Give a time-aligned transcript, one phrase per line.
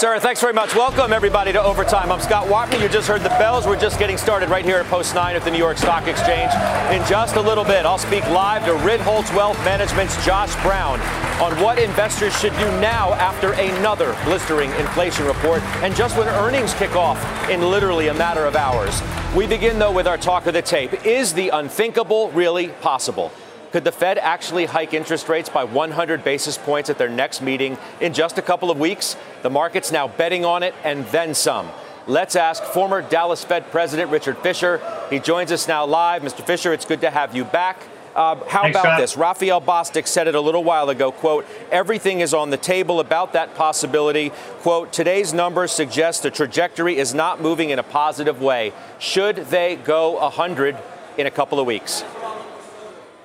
[0.00, 0.74] Sarah, thanks very much.
[0.74, 2.10] Welcome, everybody, to Overtime.
[2.10, 2.80] I'm Scott Wapner.
[2.80, 3.66] You just heard the bells.
[3.66, 6.50] We're just getting started right here at Post 9 at the New York Stock Exchange.
[6.90, 10.98] In just a little bit, I'll speak live to Ritholtz Wealth Management's Josh Brown
[11.38, 16.72] on what investors should do now after another blistering inflation report and just when earnings
[16.72, 19.02] kick off in literally a matter of hours.
[19.36, 21.04] We begin, though, with our talk of the tape.
[21.04, 23.30] Is the unthinkable really possible?
[23.72, 27.78] Could the Fed actually hike interest rates by 100 basis points at their next meeting
[28.00, 29.16] in just a couple of weeks?
[29.42, 31.70] The market's now betting on it and then some.
[32.08, 34.80] Let's ask former Dallas Fed President Richard Fisher.
[35.08, 36.22] He joins us now live.
[36.22, 36.44] Mr.
[36.44, 37.80] Fisher, it's good to have you back.
[38.16, 39.00] Uh, how Thanks, about Scott.
[39.00, 39.16] this?
[39.16, 43.34] Raphael Bostic said it a little while ago, quote, everything is on the table about
[43.34, 44.30] that possibility.
[44.62, 48.72] Quote, today's numbers suggest the trajectory is not moving in a positive way.
[48.98, 50.76] Should they go 100
[51.18, 52.02] in a couple of weeks?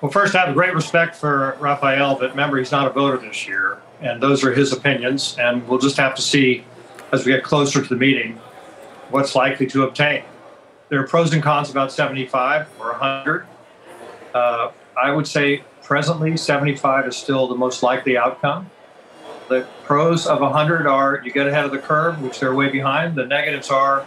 [0.02, 3.48] Well, first, I have great respect for Raphael, but remember, he's not a voter this
[3.48, 6.66] year, and those are his opinions, and we'll just have to see
[7.12, 8.40] as we get closer to the meeting
[9.10, 10.24] what's likely to obtain.
[10.90, 13.48] There are pros and cons about 75 or 100.
[14.34, 18.70] Uh, I would say presently 75 is still the most likely outcome.
[19.48, 23.16] The pros of 100 are you get ahead of the curve, which they're way behind.
[23.16, 24.06] The negatives are,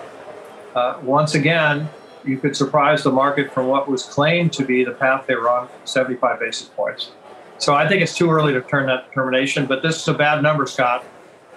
[0.74, 1.88] uh, once again,
[2.28, 5.48] you could surprise the market from what was claimed to be the path they were
[5.48, 7.10] on 75 basis points.
[7.56, 10.42] So I think it's too early to turn that determination, but this is a bad
[10.42, 11.04] number, Scott.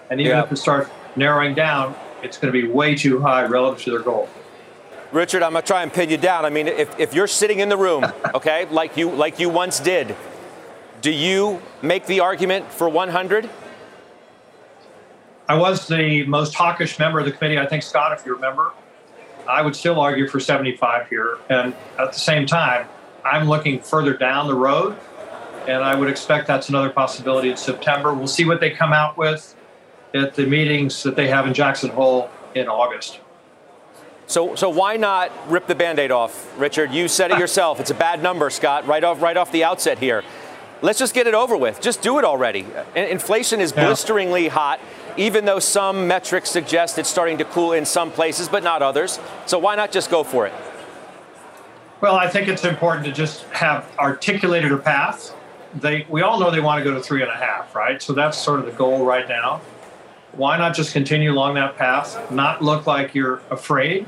[0.09, 0.43] And even yeah.
[0.43, 3.99] if it starts narrowing down, it's going to be way too high relative to their
[3.99, 4.29] goal.
[5.11, 6.45] Richard, I'm going to try and pin you down.
[6.45, 8.05] I mean, if, if you're sitting in the room,
[8.35, 10.15] okay, like you like you once did,
[11.01, 13.49] do you make the argument for 100?
[15.49, 18.71] I was the most hawkish member of the committee, I think, Scott, if you remember.
[19.47, 21.37] I would still argue for 75 here.
[21.49, 22.87] And at the same time,
[23.23, 24.97] I'm looking further down the road,
[25.67, 28.13] and I would expect that's another possibility in September.
[28.13, 29.55] We'll see what they come out with
[30.13, 33.19] at the meetings that they have in Jackson Hole in August.
[34.27, 36.91] So, so why not rip the Band-Aid off, Richard?
[36.91, 37.79] You said it yourself.
[37.79, 38.87] It's a bad number, Scott.
[38.87, 40.23] Right off, right off the outset here.
[40.81, 41.79] Let's just get it over with.
[41.79, 42.65] Just do it already.
[42.95, 44.79] Inflation is blisteringly hot
[45.17, 49.19] even though some metrics suggest it's starting to cool in some places, but not others.
[49.45, 50.53] So why not just go for it?
[52.01, 55.35] Well, I think it's important to just have articulated a path.
[55.75, 58.01] They, we all know they want to go to three and a half, right?
[58.01, 59.61] So that's sort of the goal right now.
[60.33, 64.07] Why not just continue along that path, not look like you're afraid,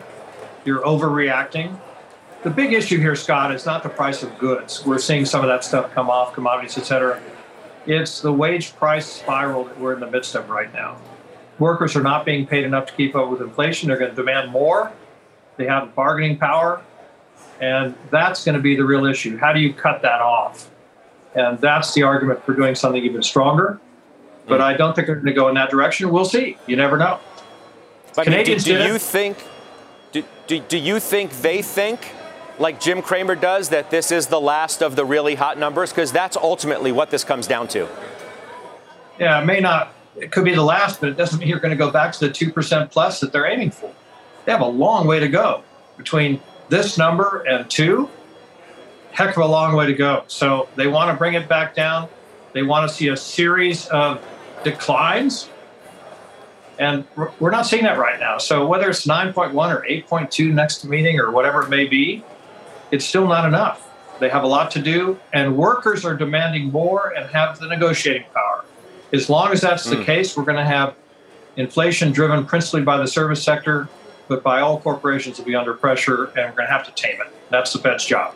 [0.66, 1.78] you're overreacting?
[2.44, 4.86] The big issue here, Scott, is not the price of goods.
[4.86, 7.22] We're seeing some of that stuff come off, commodities, et cetera
[7.85, 10.97] it's the wage price spiral that we're in the midst of right now.
[11.59, 13.89] Workers are not being paid enough to keep up with inflation.
[13.89, 14.91] They're going to demand more.
[15.57, 16.81] They have bargaining power.
[17.61, 19.38] And that's going to be the real issue.
[19.38, 20.69] How do you cut that off?
[21.35, 23.79] And that's the argument for doing something even stronger.
[24.47, 24.63] But mm.
[24.63, 26.09] I don't think they're going to go in that direction.
[26.09, 26.57] We'll see.
[26.67, 27.19] You never know.
[28.15, 29.38] But Canadians do, do you think?
[30.11, 32.11] Do, do, do you think they think
[32.59, 35.91] like Jim Cramer does, that this is the last of the really hot numbers?
[35.91, 37.88] Because that's ultimately what this comes down to.
[39.19, 41.72] Yeah, it may not, it could be the last, but it doesn't mean you're going
[41.72, 43.92] to go back to the 2% plus that they're aiming for.
[44.46, 45.63] They have a long way to go
[45.97, 48.09] between this number and two.
[49.12, 50.24] Heck of a long way to go.
[50.28, 52.09] So they want to bring it back down.
[52.53, 54.24] They want to see a series of
[54.63, 55.50] declines.
[56.80, 57.06] And
[57.40, 58.40] we're not seeing that right now.
[58.40, 62.24] So whether it's 9.1 or 8.2 next meeting or whatever it may be,
[62.94, 63.90] it's still not enough.
[64.20, 68.26] They have a lot to do, and workers are demanding more and have the negotiating
[68.31, 68.64] power.
[69.12, 69.98] As long as that's mm.
[69.98, 70.94] the case, we're going to have
[71.57, 73.90] inflation driven principally by the service sector,
[74.28, 77.19] but by all corporations will be under pressure, and we're going to have to tame
[77.19, 77.34] it.
[77.50, 78.36] That's the Fed's job.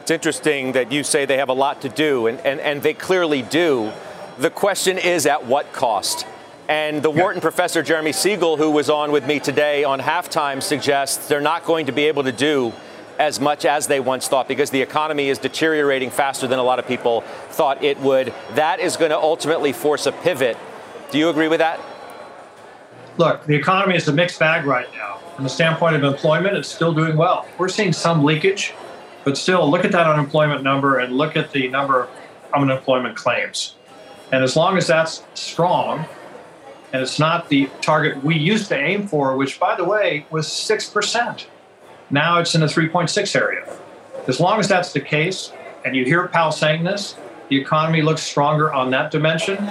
[0.00, 2.94] It's interesting that you say they have a lot to do, and, and, and they
[2.94, 3.92] clearly do.
[4.38, 6.26] The question is at what cost?
[6.68, 11.28] And the Wharton professor, Jeremy Siegel, who was on with me today on halftime, suggests
[11.28, 12.72] they're not going to be able to do
[13.18, 16.78] as much as they once thought because the economy is deteriorating faster than a lot
[16.78, 18.32] of people thought it would.
[18.54, 20.56] That is going to ultimately force a pivot.
[21.10, 21.80] Do you agree with that?
[23.16, 25.18] Look, the economy is a mixed bag right now.
[25.36, 27.46] From the standpoint of employment, it's still doing well.
[27.58, 28.74] We're seeing some leakage,
[29.24, 32.10] but still, look at that unemployment number and look at the number of
[32.52, 33.76] unemployment claims.
[34.32, 36.06] And as long as that's strong,
[36.92, 40.46] and it's not the target we used to aim for, which, by the way, was
[40.46, 41.46] 6%.
[42.10, 43.66] Now it's in the 3.6 area.
[44.26, 45.52] As long as that's the case,
[45.84, 47.16] and you hear Powell saying this,
[47.48, 49.70] the economy looks stronger on that dimension,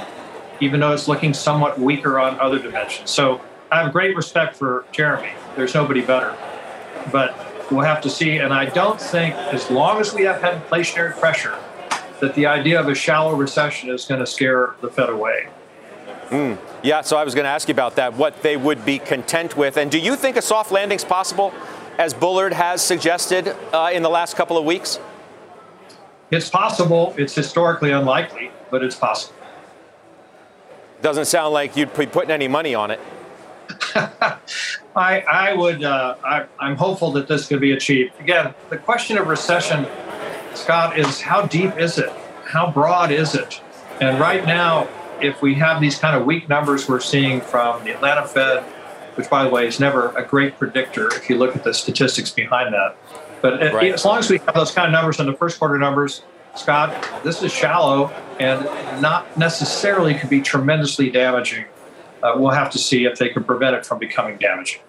[0.60, 3.10] even though it's looking somewhat weaker on other dimensions.
[3.10, 3.42] So
[3.72, 5.32] I have great respect for Jeremy.
[5.56, 6.36] There's nobody better.
[7.12, 7.36] But
[7.72, 8.38] we'll have to see.
[8.38, 11.58] And I don't think, as long as we have had inflationary pressure,
[12.20, 15.48] that the idea of a shallow recession is going to scare the Fed away.
[16.30, 16.58] Mm.
[16.84, 19.58] Yeah, so I was going to ask you about that, what they would be content
[19.58, 19.78] with.
[19.78, 21.54] And do you think a soft landing is possible,
[21.98, 25.00] as Bullard has suggested uh, in the last couple of weeks?
[26.32, 27.14] It's possible.
[27.18, 29.36] It's historically unlikely, but it's possible.
[31.02, 33.00] Doesn't sound like you'd be putting any money on it.
[34.96, 35.84] I, I would.
[35.84, 38.20] Uh, I, I'm hopeful that this could be achieved.
[38.20, 39.86] Again, the question of recession,
[40.54, 42.10] Scott, is how deep is it?
[42.46, 43.62] How broad is it?
[44.02, 44.88] And right now,
[45.22, 48.64] if we have these kind of weak numbers we're seeing from the Atlanta Fed,
[49.16, 52.32] which, by the way, is never a great predictor if you look at the statistics
[52.32, 52.96] behind that.
[53.42, 53.94] But right.
[53.94, 56.24] as long as we have those kind of numbers in the first quarter numbers,
[56.56, 58.64] Scott, this is shallow and
[59.02, 61.66] not necessarily could be tremendously damaging.
[62.22, 64.82] Uh, we'll have to see if they can prevent it from becoming damaging.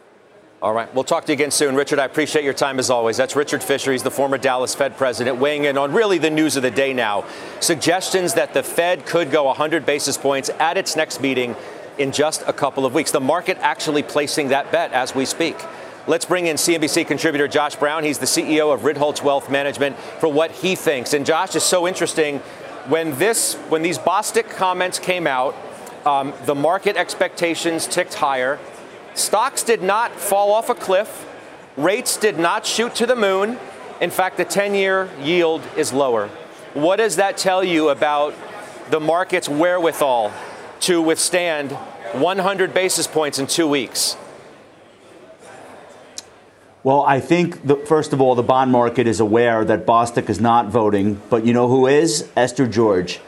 [0.62, 0.93] All right.
[0.94, 1.75] We'll talk to you again soon.
[1.75, 3.19] Richard, I appreciate your time as always.
[3.19, 3.93] That's Richard Fisher.
[3.93, 6.94] He's the former Dallas Fed president, weighing in on really the news of the day
[6.94, 7.27] now.
[7.61, 11.55] Suggestions that the Fed could go 100 basis points at its next meeting
[11.99, 13.11] in just a couple of weeks.
[13.11, 15.56] The market actually placing that bet as we speak.
[16.06, 18.05] Let's bring in CNBC contributor Josh Brown.
[18.05, 21.14] He's the CEO of Ritholtz Wealth Management for what he thinks.
[21.14, 22.41] And Josh is so interesting.
[22.88, 25.56] When this, when these Bostic comments came out,
[26.05, 28.58] um, the market expectations ticked higher.
[29.14, 31.26] Stocks did not fall off a cliff.
[31.76, 33.58] Rates did not shoot to the moon.
[34.00, 36.29] In fact, the 10 year yield is lower.
[36.75, 38.35] What does that tell you about
[38.91, 40.32] the market's wherewithal
[40.84, 44.19] to withstand 100 basis points in two weeks?
[46.82, 50.38] Well, I think, the, first of all, the bond market is aware that Bostic is
[50.38, 52.28] not voting, but you know who is?
[52.36, 53.20] Esther George.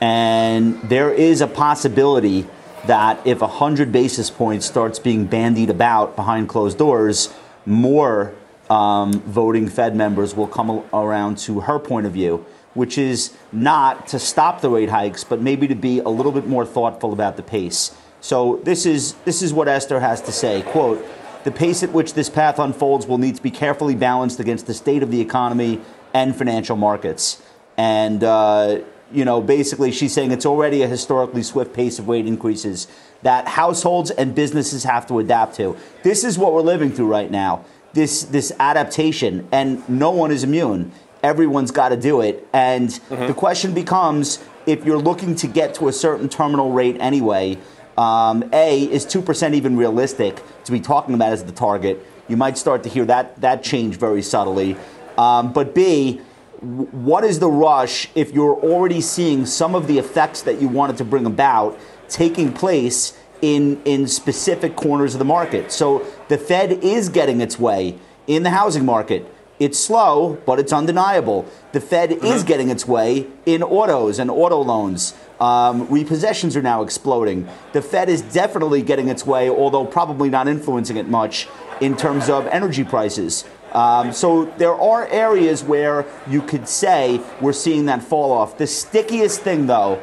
[0.00, 2.48] And there is a possibility
[2.86, 7.32] that if 100 basis points starts being bandied about behind closed doors,
[7.64, 8.34] more
[8.68, 12.44] um, voting Fed members will come around to her point of view,
[12.74, 16.46] which is not to stop the rate hikes, but maybe to be a little bit
[16.46, 17.96] more thoughtful about the pace.
[18.20, 20.62] So this is this is what Esther has to say.
[20.62, 21.04] Quote:
[21.44, 24.74] The pace at which this path unfolds will need to be carefully balanced against the
[24.74, 25.80] state of the economy
[26.12, 27.42] and financial markets.
[27.76, 28.80] And uh,
[29.12, 32.88] you know, basically she's saying it's already a historically swift pace of rate increases
[33.22, 35.76] that households and businesses have to adapt to.
[36.02, 37.64] This is what we're living through right now.
[37.92, 40.92] This this adaptation, and no one is immune.
[41.24, 42.46] Everyone's got to do it.
[42.52, 43.26] And mm-hmm.
[43.26, 47.58] the question becomes if you're looking to get to a certain terminal rate anyway,
[47.96, 52.04] um, A, is 2% even realistic to be talking about as the target?
[52.28, 54.76] You might start to hear that, that change very subtly.
[55.16, 56.20] Um, but B,
[56.60, 60.96] what is the rush if you're already seeing some of the effects that you wanted
[60.98, 61.78] to bring about
[62.08, 65.72] taking place in, in specific corners of the market?
[65.72, 69.30] So the Fed is getting its way in the housing market.
[69.64, 71.46] It's slow, but it's undeniable.
[71.72, 72.26] The Fed mm-hmm.
[72.26, 75.14] is getting its way in autos and auto loans.
[75.40, 77.48] Um, repossessions are now exploding.
[77.72, 81.48] The Fed is definitely getting its way, although probably not influencing it much
[81.80, 83.46] in terms of energy prices.
[83.72, 88.58] Um, so there are areas where you could say we're seeing that fall off.
[88.58, 89.98] The stickiest thing, though,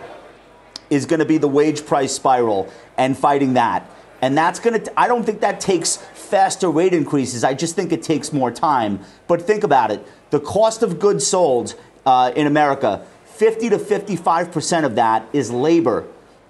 [0.89, 3.87] is going to be the wage price spiral and fighting that.
[4.21, 5.97] And that's going to, I don't think that takes
[6.31, 7.43] faster rate increases.
[7.43, 9.01] I just think it takes more time.
[9.27, 14.85] But think about it the cost of goods sold uh, in America, 50 to 55%
[14.85, 16.07] of that is labor.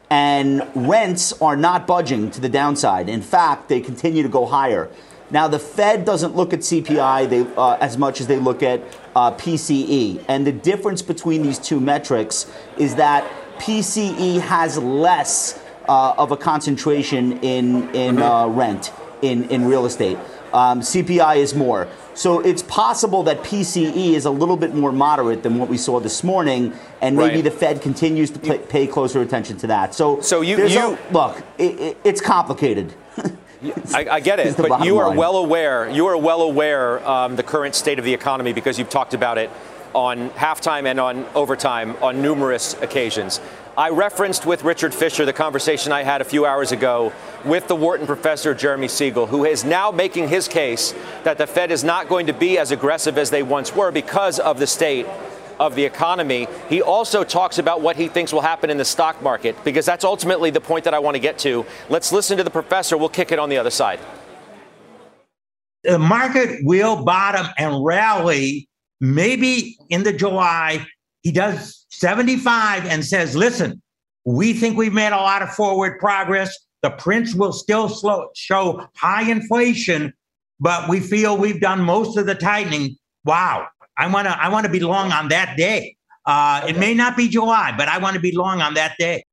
[0.10, 3.10] And rents are not budging to the downside.
[3.10, 4.90] In fact, they continue to go higher.
[5.32, 8.82] Now, the Fed doesn't look at CPI they, uh, as much as they look at
[9.16, 10.24] uh, PCE.
[10.28, 13.26] And the difference between these two metrics is that
[13.58, 20.18] PCE has less uh, of a concentration in, in uh, rent, in, in real estate.
[20.54, 21.88] Um, CPI is more.
[22.14, 26.00] So it's possible that PCE is a little bit more moderate than what we saw
[26.00, 27.44] this morning, and maybe right.
[27.46, 29.96] the Fed continues to pay, pay, closer attention to that.
[29.96, 32.94] So, so you, you a, look, it, it, it's complicated.
[33.94, 35.18] I, I, get it, but you are line.
[35.18, 35.90] well aware.
[35.90, 39.38] You are well aware um, the current state of the economy because you've talked about
[39.38, 39.50] it
[39.94, 43.42] on halftime and on overtime on numerous occasions.
[43.78, 47.14] I referenced with Richard Fisher the conversation I had a few hours ago
[47.46, 50.94] with the Wharton professor Jeremy Siegel, who is now making his case
[51.24, 54.40] that the Fed is not going to be as aggressive as they once were because
[54.40, 55.08] of the state
[55.58, 56.48] of the economy.
[56.70, 60.04] He also talks about what he thinks will happen in the stock market, because that's
[60.04, 61.66] ultimately the point that I want to get to.
[61.88, 62.98] Let's listen to the professor.
[62.98, 64.00] We'll kick it on the other side.
[65.84, 68.68] The market will bottom and rally
[69.02, 70.86] maybe in the July.
[71.24, 73.82] He does 75 and says, listen,
[74.24, 76.56] we think we've made a lot of forward progress.
[76.84, 80.14] The prints will still slow, show high inflation,
[80.60, 82.96] but we feel we've done most of the tightening.
[83.26, 83.68] Wow.
[83.98, 85.96] I want to I want to be long on that day.
[86.26, 89.24] Uh, it may not be July, but I want to be long on that day.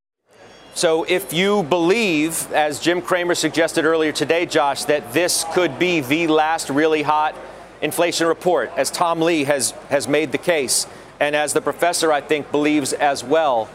[0.74, 6.00] So, if you believe, as Jim Cramer suggested earlier today, Josh, that this could be
[6.00, 7.34] the last really hot
[7.82, 10.86] inflation report, as Tom Lee has, has made the case,
[11.20, 13.66] and as the professor, I think, believes as well,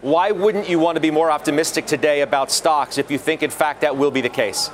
[0.00, 3.50] why wouldn't you want to be more optimistic today about stocks if you think, in
[3.50, 4.70] fact, that will be the case?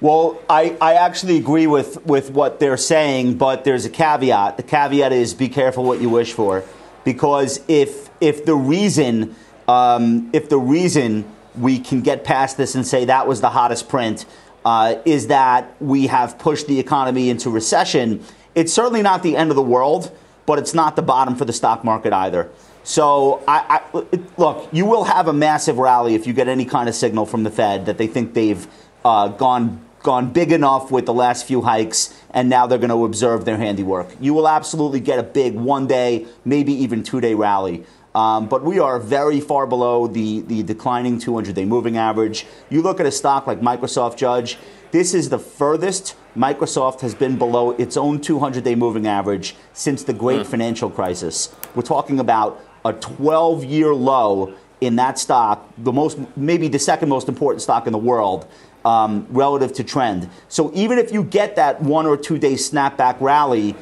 [0.00, 4.58] Well, I, I actually agree with, with what they're saying, but there's a caveat.
[4.58, 6.64] The caveat is be careful what you wish for.
[7.04, 9.34] Because if, if the reason
[9.68, 11.24] um, if the reason
[11.58, 14.26] we can get past this and say that was the hottest print
[14.66, 18.20] uh, is that we have pushed the economy into recession,
[18.56, 20.10] it's certainly not the end of the world,
[20.44, 22.50] but it's not the bottom for the stock market either.
[22.82, 26.88] So, I, I, look, you will have a massive rally if you get any kind
[26.88, 28.66] of signal from the Fed that they think they've
[29.04, 33.04] uh, gone gone big enough with the last few hikes, and now they're going to
[33.04, 34.08] observe their handiwork.
[34.20, 37.84] You will absolutely get a big one day, maybe even two day rally.
[38.16, 42.46] Um, but we are very far below the, the declining 200 day moving average.
[42.70, 44.56] You look at a stock like Microsoft, Judge,
[44.90, 50.02] this is the furthest Microsoft has been below its own 200 day moving average since
[50.02, 50.46] the great mm.
[50.46, 51.54] financial crisis.
[51.74, 57.10] We're talking about a 12 year low in that stock, the most, maybe the second
[57.10, 58.48] most important stock in the world.
[58.86, 60.30] Um, relative to trend.
[60.46, 63.74] So even if you get that one or two day snapback rally,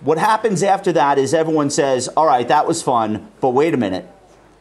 [0.00, 3.76] what happens after that is everyone says, "All right, that was fun, but wait a
[3.76, 4.06] minute,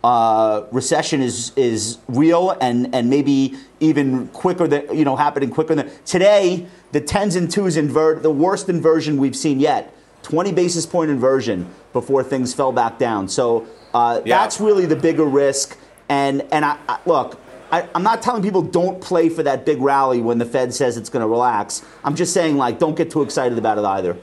[0.04, 5.76] uh, recession is is real and and maybe even quicker than you know happening quicker
[5.76, 6.68] than today.
[6.92, 9.94] The tens and twos invert the worst inversion we've seen yet.
[10.24, 13.30] 20 basis point inversion before things fell back down.
[13.30, 14.38] So uh, yeah.
[14.38, 15.78] That's really the bigger risk.
[16.10, 17.40] And and I, I look,
[17.72, 20.98] I, am not telling people don't play for that big rally when the Fed says
[20.98, 21.84] it's going to relax.
[22.04, 24.18] I'm just saying like don't get too excited about it either.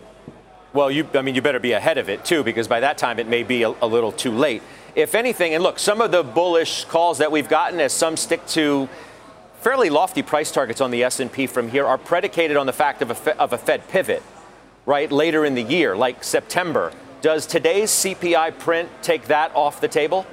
[0.75, 3.21] Well, you I mean you better be ahead of it too because by that time
[3.21, 4.61] it may be a, a little too late.
[4.97, 8.45] If anything, and look, some of the bullish calls that we've gotten as some stick
[8.49, 8.88] to
[9.61, 13.11] fairly lofty price targets on the S&P from here are predicated on the fact of
[13.11, 14.23] a, of a Fed pivot,
[14.85, 16.93] right, later in the year, like September.
[17.23, 20.26] Does today's CPI print take that off the table?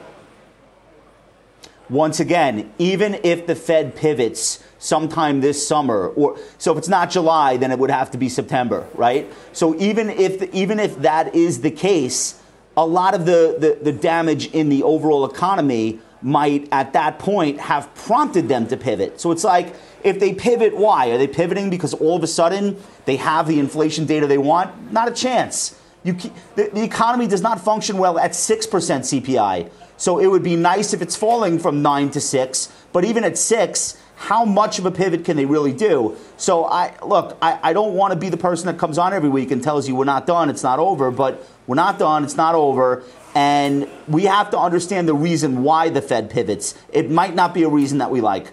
[1.89, 7.11] Once again, even if the Fed pivots sometime this summer, or so if it's not
[7.11, 9.31] July, then it would have to be September, right?
[9.53, 12.41] So even if even if that is the case,
[12.75, 17.59] a lot of the, the, the damage in the overall economy might at that point
[17.59, 19.19] have prompted them to pivot.
[19.19, 21.09] So it's like if they pivot, why?
[21.09, 24.91] Are they pivoting because all of a sudden they have the inflation data they want?
[24.91, 25.79] Not a chance.
[26.03, 26.13] You,
[26.55, 29.69] the, the economy does not function well at 6% CPI.
[29.97, 33.38] So it would be nice if it's falling from 9 to 6, but even at
[33.38, 36.15] 6, how much of a pivot can they really do?
[36.37, 39.29] So I look, I, I don't want to be the person that comes on every
[39.29, 42.37] week and tells you we're not done, it's not over, but we're not done, it's
[42.37, 43.03] not over.
[43.33, 46.75] And we have to understand the reason why the Fed pivots.
[46.93, 48.51] It might not be a reason that we like.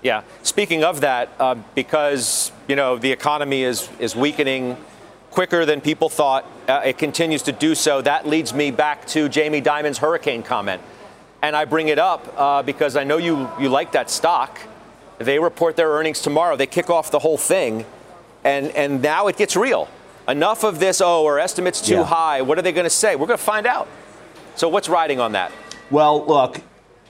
[0.00, 0.22] Yeah.
[0.44, 4.76] Speaking of that, uh, because you know the economy is is weakening
[5.32, 6.46] quicker than people thought.
[6.68, 8.00] Uh, it continues to do so.
[8.00, 10.80] That leads me back to Jamie Dimon's hurricane comment.
[11.42, 14.60] And I bring it up uh, because I know you, you like that stock.
[15.18, 16.56] They report their earnings tomorrow.
[16.56, 17.84] They kick off the whole thing.
[18.42, 19.88] And, and now it gets real.
[20.26, 22.04] Enough of this, oh, our estimate's too yeah.
[22.04, 22.42] high.
[22.42, 23.16] What are they going to say?
[23.16, 23.88] We're going to find out.
[24.56, 25.52] So what's riding on that?
[25.90, 26.60] Well, look,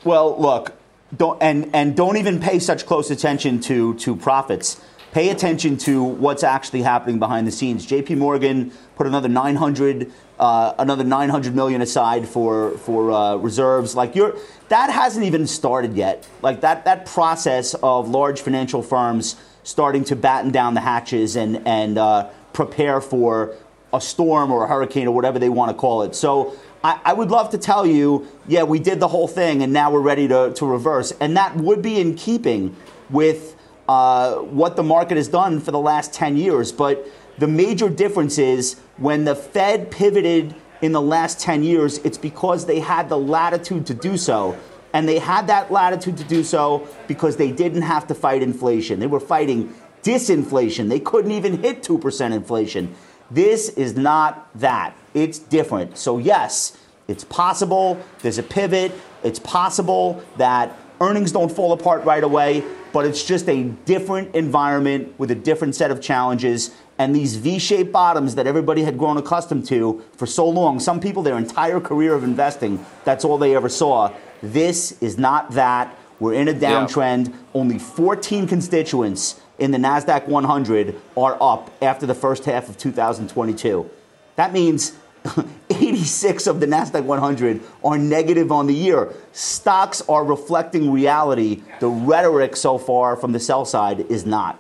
[0.05, 0.73] well, look,
[1.17, 4.81] don't, and, and don't even pay such close attention to, to profits
[5.15, 7.87] pay attention to what's actually happening behind the scenes.
[7.87, 8.17] J.P.
[8.17, 13.95] Morgan put another 900, uh, another 900 million aside for for uh, reserves.
[13.95, 14.37] Like you're,
[14.75, 16.27] that hasn't even started yet.
[16.43, 21.65] Like that that process of large financial firms starting to batten down the hatches and
[21.65, 23.55] and uh, prepare for
[23.93, 26.15] a storm or a hurricane or whatever they want to call it.
[26.17, 26.57] So.
[26.83, 29.91] I, I would love to tell you, yeah, we did the whole thing and now
[29.91, 31.15] we're ready to, to reverse.
[31.19, 32.77] And that would be in keeping
[33.09, 33.57] with
[33.89, 36.73] uh, what the market has done for the last 10 years.
[36.73, 40.55] But the major difference is when the Fed pivoted
[40.85, 44.55] in the last 10 years, it's because they had the latitude to do so.
[44.93, 49.01] And they had that latitude to do so because they didn't have to fight inflation.
[49.01, 50.91] They were fighting disinflation.
[50.91, 52.95] They couldn't even hit 2% inflation.
[53.31, 54.95] This is not that.
[55.15, 55.97] It's different.
[55.97, 56.77] So, yes,
[57.09, 58.93] it's possible there's a pivot.
[59.23, 62.63] It's possible that earnings don't fall apart right away,
[62.95, 66.71] but it's just a different environment with a different set of challenges.
[66.97, 71.01] And these V shaped bottoms that everybody had grown accustomed to for so long, some
[71.01, 74.15] people, their entire career of investing, that's all they ever saw.
[74.43, 75.93] This is not that.
[76.21, 77.31] We're in a downtrend.
[77.31, 77.37] Yeah.
[77.53, 83.91] Only 14 constituents in the NASDAQ 100 are up after the first half of 2022.
[84.37, 84.97] That means
[85.75, 89.13] 86 of the NASDAQ 100 are negative on the year.
[89.33, 91.63] Stocks are reflecting reality.
[91.81, 94.59] The rhetoric so far from the sell side is not.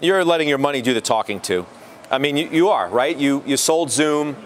[0.00, 1.66] You're letting your money do the talking to.
[2.10, 3.16] I mean, you, you are, right?
[3.16, 4.36] You, you sold Zoom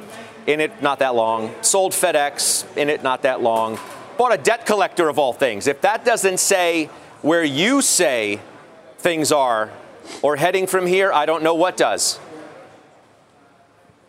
[0.47, 3.79] in it not that long, sold FedEx in it not that long,
[4.19, 5.67] bought a debt collector of all things.
[5.67, 6.87] If that doesn't say
[7.23, 8.41] where you say
[8.99, 9.71] things are
[10.23, 12.19] or heading from here, I don't know what does.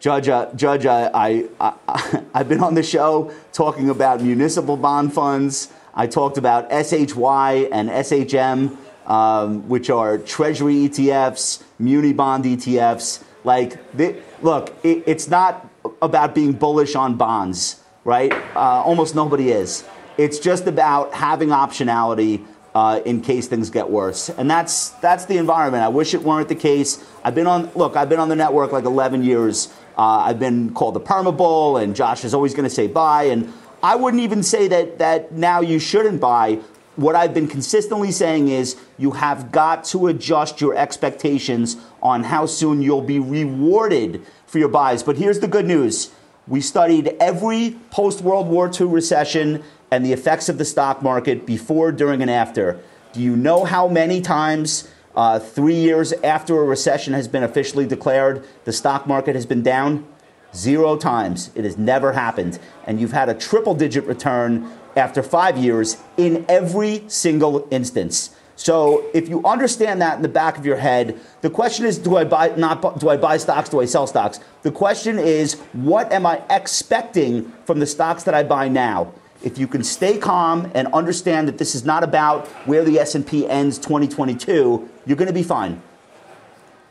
[0.03, 5.71] Judge, uh, Judge, I, I, I've been on the show talking about municipal bond funds.
[5.95, 8.75] I talked about SHY and SHM,
[9.07, 13.23] um, which are Treasury ETFs, muni bond ETFs.
[13.45, 15.69] Like, they, look, it, it's not
[16.01, 18.33] about being bullish on bonds, right?
[18.57, 19.85] Uh, almost nobody is.
[20.17, 22.45] It's just about having optionality
[22.75, 24.29] uh, in case things get worse.
[24.29, 25.83] And that's that's the environment.
[25.83, 27.03] I wish it weren't the case.
[27.23, 27.95] I've been on look.
[27.95, 29.73] I've been on the network like 11 years.
[29.97, 33.23] Uh, I've been called the perma bull, and Josh is always going to say buy.
[33.23, 33.53] And
[33.83, 36.59] I wouldn't even say that that now you shouldn't buy.
[36.95, 42.45] What I've been consistently saying is you have got to adjust your expectations on how
[42.45, 45.01] soon you'll be rewarded for your buys.
[45.01, 46.11] But here's the good news.
[46.47, 51.45] We studied every post World War II recession and the effects of the stock market
[51.45, 52.79] before, during, and after.
[53.13, 57.85] Do you know how many times uh, three years after a recession has been officially
[57.85, 60.07] declared, the stock market has been down?
[60.55, 61.51] Zero times.
[61.53, 62.57] It has never happened.
[62.87, 68.35] And you've had a triple digit return after five years in every single instance.
[68.55, 72.17] So if you understand that in the back of your head, the question is do
[72.17, 74.39] I buy not do I buy stocks, do I sell stocks?
[74.61, 79.13] The question is what am I expecting from the stocks that I buy now?
[79.43, 83.47] If you can stay calm and understand that this is not about where the S&P
[83.47, 85.81] ends 2022, you're going to be fine.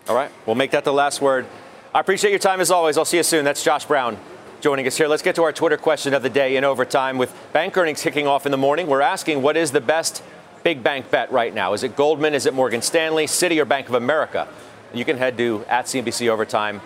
[0.08, 1.46] All right, we'll make that the last word.
[1.94, 2.98] I appreciate your time as always.
[2.98, 3.44] I'll see you soon.
[3.44, 4.18] That's Josh Brown
[4.60, 5.08] joining us here.
[5.08, 7.18] Let's get to our Twitter question of the day in overtime.
[7.18, 10.22] With bank earnings kicking off in the morning, we're asking what is the best
[10.62, 11.72] big bank bet right now?
[11.72, 12.34] Is it Goldman?
[12.34, 14.48] Is it Morgan Stanley, Citi, or Bank of America?
[14.94, 16.80] You can head to at CNBC Overtime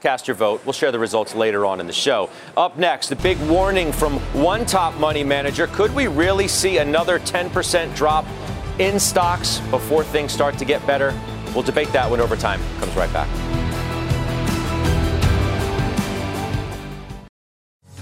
[0.00, 0.64] Cast your vote.
[0.64, 2.30] We'll share the results later on in the show.
[2.56, 5.66] Up next, the big warning from one top money manager.
[5.66, 8.24] Could we really see another 10% drop
[8.78, 11.18] in stocks before things start to get better?
[11.52, 12.60] We'll debate that one over time.
[12.78, 13.28] comes right back.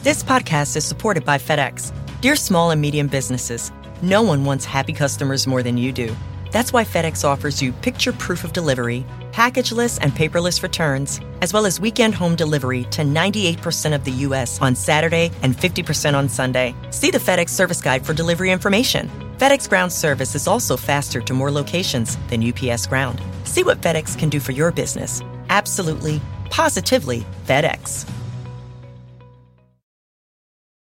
[0.02, 1.92] This podcast is supported by FedEx.
[2.20, 6.14] Dear small and medium businesses, no one wants happy customers more than you do.
[6.52, 9.04] That's why FedEx offers you picture proof of delivery
[9.36, 14.58] packageless and paperless returns, as well as weekend home delivery to 98% of the U.S.
[14.62, 16.74] on Saturday and 50% on Sunday.
[16.90, 19.10] See the FedEx service guide for delivery information.
[19.36, 23.20] FedEx Ground service is also faster to more locations than UPS Ground.
[23.44, 25.20] See what FedEx can do for your business.
[25.50, 28.08] Absolutely, positively FedEx.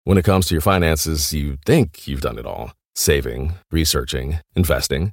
[0.02, 5.12] When it comes to your finances, you think you've done it all saving, researching, investing.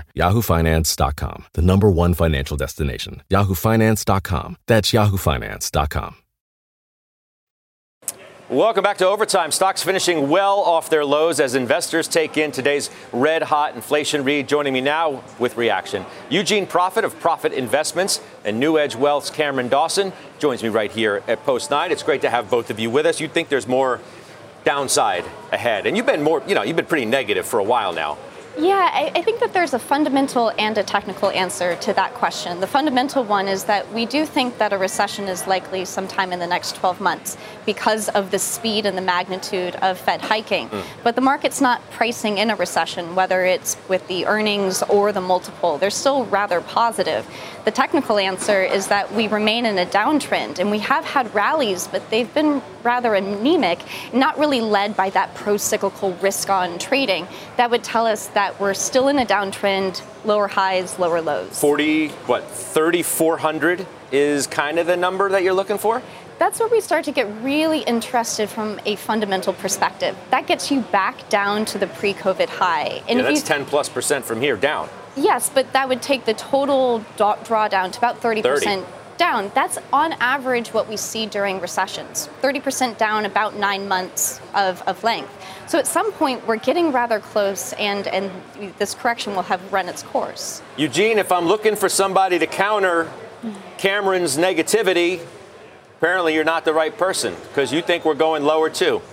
[0.15, 3.23] yahoofinance.com, the number one financial destination.
[3.29, 4.57] yahoofinance.com.
[4.67, 6.15] That's yahoofinance.com.
[8.51, 9.49] Welcome back to Overtime.
[9.49, 14.49] Stocks finishing well off their lows as investors take in today's red hot inflation read.
[14.49, 20.11] Joining me now with reaction, Eugene Profit of Profit Investments and NewEdge Wealth's Cameron Dawson
[20.37, 21.93] joins me right here at Post 9.
[21.93, 23.21] It's great to have both of you with us.
[23.21, 24.01] You'd think there's more
[24.65, 25.85] downside ahead.
[25.85, 28.17] And you've been more, you know, you've been pretty negative for a while now
[28.57, 32.59] Yeah, I, I, think that there's a fundamental and a technical answer to that question.
[32.59, 36.39] The fundamental one is that we do think that a recession is likely sometime in
[36.39, 40.67] the next 12 months because of the speed and the magnitude of Fed hiking.
[40.67, 40.83] Mm.
[41.01, 45.21] But the market's not pricing in a recession, whether it's with the earnings or the
[45.21, 45.77] multiple.
[45.77, 47.25] They're still rather positive.
[47.63, 51.87] The technical answer is that we remain in a downtrend, and we have had rallies,
[51.87, 53.79] but they've been rather anemic,
[54.13, 57.27] not really led by that pro cyclical risk on trading.
[57.57, 61.59] That would tell us that we're still in a downtrend, lower highs, lower lows.
[61.59, 66.01] 40, what, 3,400 is kind of the number that you're looking for?
[66.39, 70.17] That's where we start to get really interested from a fundamental perspective.
[70.31, 73.03] That gets you back down to the pre COVID high.
[73.07, 74.89] And yeah, that's 10 plus percent from here down.
[75.15, 78.43] Yes, but that would take the total drawdown to about 30%.
[78.43, 78.85] 30
[79.21, 79.51] down.
[79.53, 85.03] That's on average what we see during recessions 30% down, about nine months of, of
[85.03, 85.29] length.
[85.67, 88.31] So at some point, we're getting rather close, and, and
[88.79, 90.63] this correction will have run its course.
[90.75, 93.11] Eugene, if I'm looking for somebody to counter
[93.77, 95.23] Cameron's negativity,
[95.97, 99.03] apparently you're not the right person because you think we're going lower too.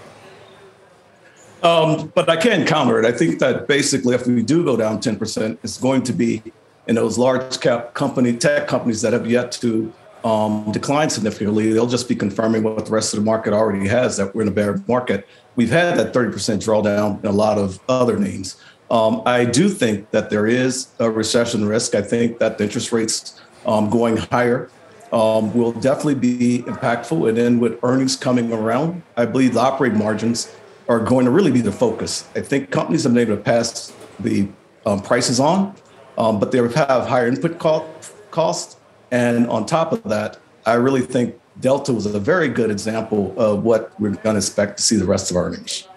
[1.62, 3.04] Um, but I can counter it.
[3.04, 6.42] I think that basically, if we do go down 10%, it's going to be
[6.86, 9.92] in those large cap company tech companies that have yet to
[10.24, 11.72] um, decline significantly.
[11.72, 14.48] They'll just be confirming what the rest of the market already has that we're in
[14.48, 15.26] a bear market.
[15.56, 18.56] We've had that 30% drawdown in a lot of other names.
[18.90, 21.94] Um, I do think that there is a recession risk.
[21.94, 24.70] I think that the interest rates um, going higher
[25.12, 27.28] um, will definitely be impactful.
[27.28, 30.54] And then with earnings coming around, I believe the operating margins
[30.88, 32.26] are going to really be the focus.
[32.34, 34.48] I think companies have been able to pass the
[34.86, 35.74] um, prices on,
[36.16, 37.58] um, but they have higher input
[38.30, 38.76] costs.
[39.10, 43.64] And on top of that, I really think Delta was a very good example of
[43.64, 45.88] what we're going to expect to see the rest of our earnings.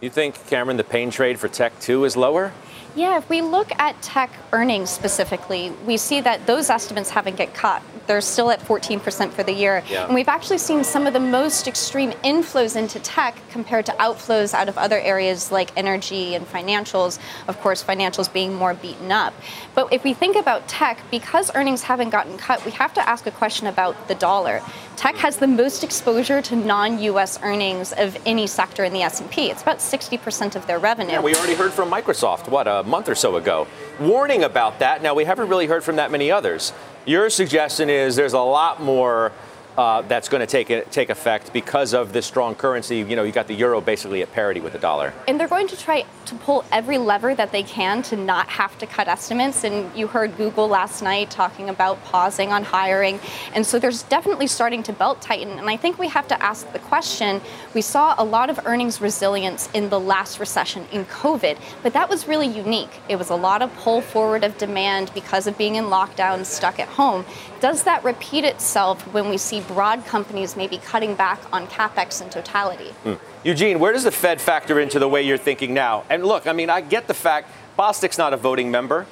[0.00, 2.52] You think, Cameron, the pain trade for tech too is lower?
[2.94, 7.54] Yeah, if we look at tech earnings specifically, we see that those estimates haven't get
[7.54, 7.82] cut.
[8.06, 9.82] They're still at 14% for the year.
[9.88, 10.06] Yeah.
[10.06, 14.52] And we've actually seen some of the most extreme inflows into tech compared to outflows
[14.52, 17.18] out of other areas like energy and financials.
[17.48, 19.32] Of course, financials being more beaten up.
[19.74, 23.26] But if we think about tech, because earnings haven't gotten cut, we have to ask
[23.26, 24.60] a question about the dollar.
[24.96, 29.50] Tech has the most exposure to non-US earnings of any sector in the S&P.
[29.50, 31.12] It's about 60% of their revenue.
[31.12, 33.66] Yeah, we already heard from Microsoft, what, a month or so ago,
[34.00, 35.02] warning about that.
[35.02, 36.72] Now, we haven't really heard from that many others.
[37.06, 39.32] Your suggestion is there's a lot more
[39.76, 42.98] uh, that's going to take take effect because of this strong currency.
[42.98, 45.12] You know, you got the euro basically at parity with the dollar.
[45.26, 48.76] And they're going to try to pull every lever that they can to not have
[48.78, 49.64] to cut estimates.
[49.64, 53.18] And you heard Google last night talking about pausing on hiring.
[53.54, 55.58] And so there's definitely starting to belt tighten.
[55.58, 57.40] And I think we have to ask the question.
[57.74, 62.08] We saw a lot of earnings resilience in the last recession in COVID, but that
[62.08, 63.00] was really unique.
[63.08, 66.78] It was a lot of pull forward of demand because of being in lockdown, stuck
[66.78, 67.24] at home.
[67.60, 72.22] Does that repeat itself when we see broad companies may be cutting back on capex
[72.22, 72.92] in totality?
[73.04, 73.18] Mm.
[73.44, 76.04] Eugene, where does the Fed factor into the way you're thinking now?
[76.10, 79.06] And look, I mean, I get the fact Bostic's not a voting member,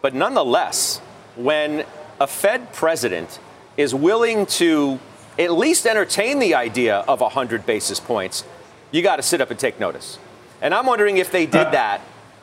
[0.00, 0.98] but nonetheless,
[1.36, 1.84] when
[2.20, 3.38] a Fed president
[3.76, 4.98] is willing to
[5.38, 8.44] at least entertain the idea of 100 basis points,
[8.90, 10.18] you got to sit up and take notice.
[10.60, 12.00] And I'm wondering if they did that,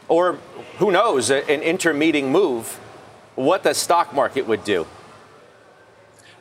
[0.07, 0.33] or
[0.77, 2.79] who knows, an intermeeting move,
[3.35, 4.85] what the stock market would do.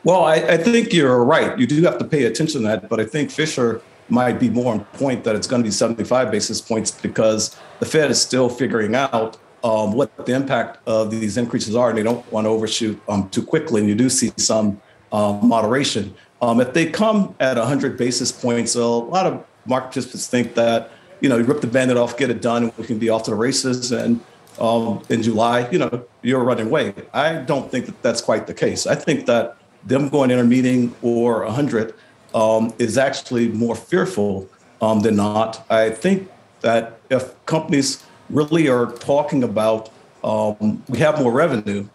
[0.03, 1.59] Well, I, I, think you're right.
[1.59, 4.73] You do have to pay attention to that, but I think Fisher might be more
[4.73, 8.49] on point that it's going to be 75 basis points because the Fed is still
[8.49, 12.49] figuring out um, what the impact of these increases are, and they don't want to
[12.49, 13.81] overshoot um, too quickly.
[13.81, 14.81] And you do see some
[15.11, 16.15] um, moderation.
[16.41, 20.91] Um, if they come at 100 basis points, a lot of market participants think that
[21.19, 23.23] you know you rip the Band-Aid off, get it done, and we can be off
[23.23, 23.91] to the races.
[23.91, 24.21] And
[24.59, 26.93] um, in July, you know, you're running away.
[27.13, 28.87] I don't think that that's quite the case.
[28.87, 31.93] I think that them going in a meeting or 100
[32.33, 34.47] um, is actually more fearful
[34.81, 35.65] um, than not.
[35.69, 36.29] I think
[36.61, 39.89] that if companies really are talking about
[40.23, 41.87] um, we have more revenue,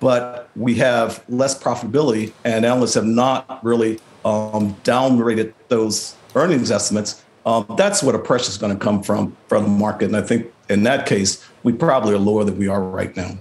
[0.00, 7.24] but we have less profitability, and analysts have not really um, downgraded those earnings estimates.
[7.44, 10.22] Um, that's where the pressure is going to come from from the market, and I
[10.22, 13.36] think in that case, we probably are lower than we are right now.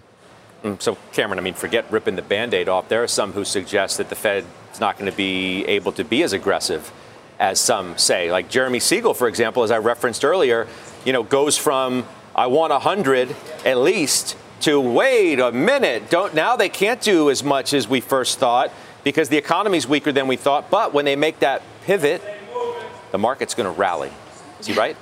[0.63, 2.87] Mm, so, Cameron, I mean, forget ripping the band aid off.
[2.89, 6.03] There are some who suggest that the Fed is not going to be able to
[6.03, 6.91] be as aggressive
[7.39, 8.31] as some say.
[8.31, 10.67] Like Jeremy Siegel, for example, as I referenced earlier,
[11.03, 16.09] you know, goes from I want 100 at least to wait a minute.
[16.09, 18.71] Don't now they can't do as much as we first thought
[19.03, 20.69] because the economy's weaker than we thought.
[20.69, 22.21] But when they make that pivot,
[23.11, 24.11] the market's going to rally.
[24.59, 24.95] Is he right?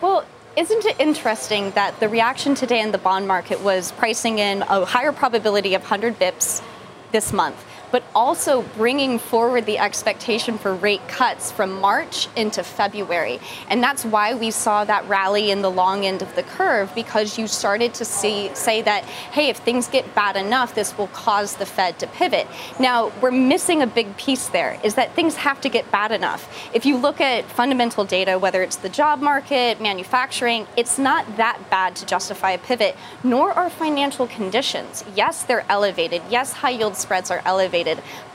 [0.00, 0.24] Well,
[0.56, 4.84] isn't it interesting that the reaction today in the bond market was pricing in a
[4.84, 6.62] higher probability of 100 bips
[7.10, 7.56] this month?
[7.94, 13.38] But also bringing forward the expectation for rate cuts from March into February.
[13.68, 17.38] And that's why we saw that rally in the long end of the curve because
[17.38, 21.54] you started to see say that hey, if things get bad enough, this will cause
[21.54, 22.48] the Fed to pivot.
[22.80, 26.42] Now, we're missing a big piece there is that things have to get bad enough.
[26.74, 31.70] If you look at fundamental data, whether it's the job market, manufacturing, it's not that
[31.70, 35.04] bad to justify a pivot, nor are financial conditions.
[35.14, 36.22] Yes, they're elevated.
[36.28, 37.83] Yes, high yield spreads are elevated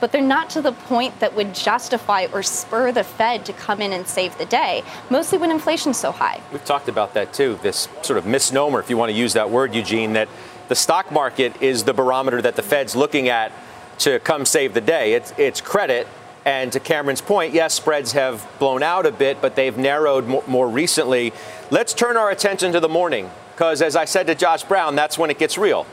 [0.00, 3.80] but they're not to the point that would justify or spur the Fed to come
[3.80, 6.40] in and save the day, mostly when inflation's so high.
[6.52, 9.50] We've talked about that too, this sort of misnomer, if you want to use that
[9.50, 10.28] word, Eugene, that
[10.68, 13.52] the stock market is the barometer that the Fed's looking at
[13.98, 15.14] to come save the day.
[15.14, 16.06] It's, it's credit.
[16.46, 20.42] And to Cameron's point, yes, spreads have blown out a bit, but they've narrowed more,
[20.46, 21.34] more recently.
[21.70, 25.18] Let's turn our attention to the morning, because as I said to Josh Brown, that's
[25.18, 25.86] when it gets real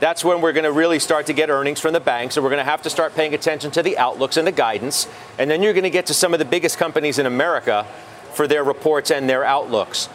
[0.00, 2.36] that's when we're going to really start to get earnings from the banks.
[2.36, 5.08] And we're going to have to start paying attention to the outlooks and the guidance.
[5.38, 7.86] And then you're going to get to some of the biggest companies in America
[8.34, 10.08] for their reports and their outlooks.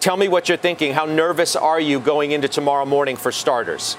[0.00, 0.92] Tell me what you're thinking.
[0.92, 3.96] How nervous are you going into tomorrow morning for starters?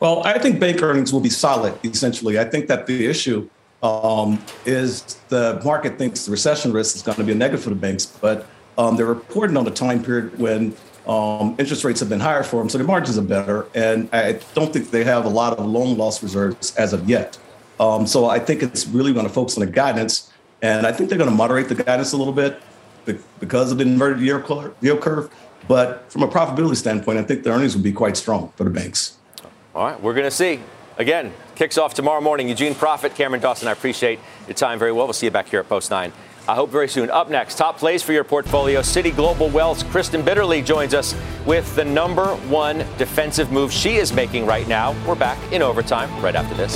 [0.00, 2.38] Well, I think bank earnings will be solid, essentially.
[2.38, 3.48] I think that the issue
[3.82, 7.70] um, is the market thinks the recession risk is going to be a negative for
[7.70, 8.46] the banks, but
[8.78, 10.74] um, they're reporting on a time period when
[11.06, 13.66] um, interest rates have been higher for them, so their margins are better.
[13.74, 17.38] And I don't think they have a lot of loan loss reserves as of yet.
[17.78, 20.30] Um, so I think it's really going to focus on the guidance.
[20.62, 22.60] And I think they're going to moderate the guidance a little bit
[23.40, 24.44] because of the inverted yield
[25.00, 25.30] curve.
[25.66, 28.70] But from a profitability standpoint, I think the earnings will be quite strong for the
[28.70, 29.16] banks.
[29.74, 30.60] All right, we're going to see.
[30.98, 32.48] Again, kicks off tomorrow morning.
[32.48, 35.06] Eugene Profit, Cameron Dawson, I appreciate your time very well.
[35.06, 36.12] We'll see you back here at Post 9
[36.50, 37.10] I hope very soon.
[37.10, 38.80] Up next, top plays for your portfolio.
[38.80, 41.14] Citi Global Wealth's Kristen Bitterly joins us
[41.46, 44.96] with the number one defensive move she is making right now.
[45.06, 46.74] We're back in overtime right after this.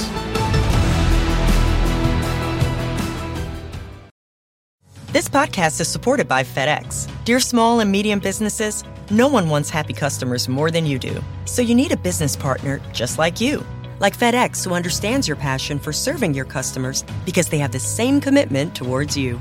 [5.11, 7.11] This podcast is supported by FedEx.
[7.25, 11.21] Dear small and medium businesses, no one wants happy customers more than you do.
[11.47, 13.67] So you need a business partner just like you
[14.01, 18.21] like FedEx, who understands your passion for serving your customers because they have the same
[18.21, 19.41] commitment towards you.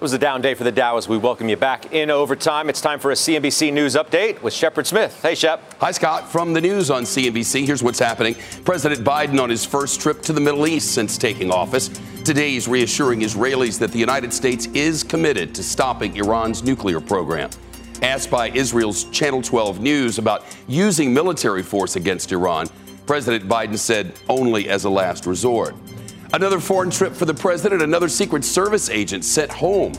[0.00, 2.68] was a down day for the Dow as we welcome you back in overtime.
[2.68, 5.20] It's time for a CNBC News update with Shepard Smith.
[5.22, 5.74] Hey, Shep.
[5.78, 6.30] Hi, Scott.
[6.30, 8.34] From the news on CNBC, here's what's happening.
[8.64, 11.88] President Biden on his first trip to the Middle East since taking office.
[12.24, 17.50] Today, he's reassuring Israelis that the United States is committed to stopping Iran's nuclear program.
[18.02, 22.66] Asked by Israel's Channel 12 News about using military force against Iran,
[23.06, 25.74] President Biden said only as a last resort.
[26.34, 29.92] Another foreign trip for the president, another Secret Service agent sent home.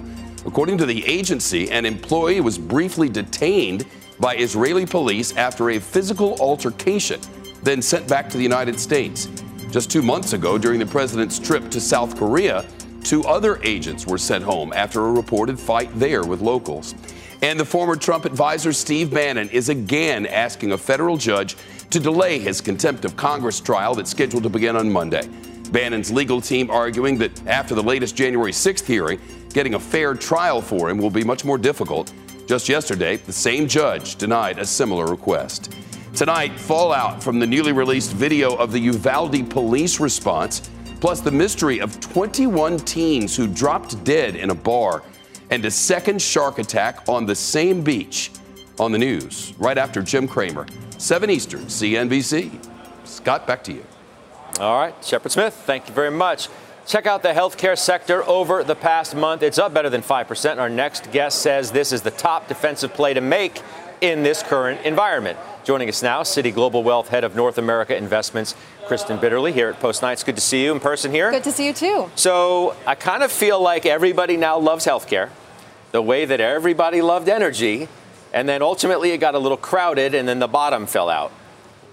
[0.46, 3.86] According to the agency, an employee was briefly detained
[4.20, 7.22] by Israeli police after a physical altercation,
[7.64, 9.30] then sent back to the United States.
[9.72, 12.66] Just two months ago, during the president's trip to South Korea,
[13.02, 16.96] two other agents were sent home after a reported fight there with locals.
[17.44, 21.56] And the former Trump advisor Steve Bannon is again asking a federal judge
[21.92, 25.30] to delay his contempt of Congress trial that's scheduled to begin on Monday.
[25.70, 29.20] Bannon's legal team arguing that after the latest January 6th hearing,
[29.54, 32.14] getting a fair trial for him will be much more difficult.
[32.48, 35.74] Just yesterday, the same judge denied a similar request.
[36.14, 40.70] Tonight, fallout from the newly released video of the Uvalde police response,
[41.02, 45.04] plus the mystery of 21 teens who dropped dead in a bar,
[45.50, 48.32] and a second shark attack on the same beach.
[48.80, 50.66] On the news, right after Jim Cramer,
[50.98, 52.52] 7 Eastern, CNBC.
[53.06, 53.86] Scott, back to you.
[54.60, 56.48] All right, Shepard Smith, thank you very much.
[56.88, 59.44] Check out the healthcare sector over the past month.
[59.44, 60.60] It's up better than 5%.
[60.60, 63.62] Our next guest says this is the top defensive play to make
[64.00, 65.38] in this current environment.
[65.66, 69.80] Joining us now, Citi Global Wealth Head of North America Investments, Kristen Bitterly, here at
[69.82, 70.24] Post Nights.
[70.24, 71.32] Good to see you in person here.
[71.32, 72.10] Good to see you too.
[72.16, 75.32] So I kind of feel like everybody now loves healthcare,
[75.92, 77.90] the way that everybody loved energy,
[78.32, 81.34] and then ultimately it got a little crowded, and then the bottom fell out.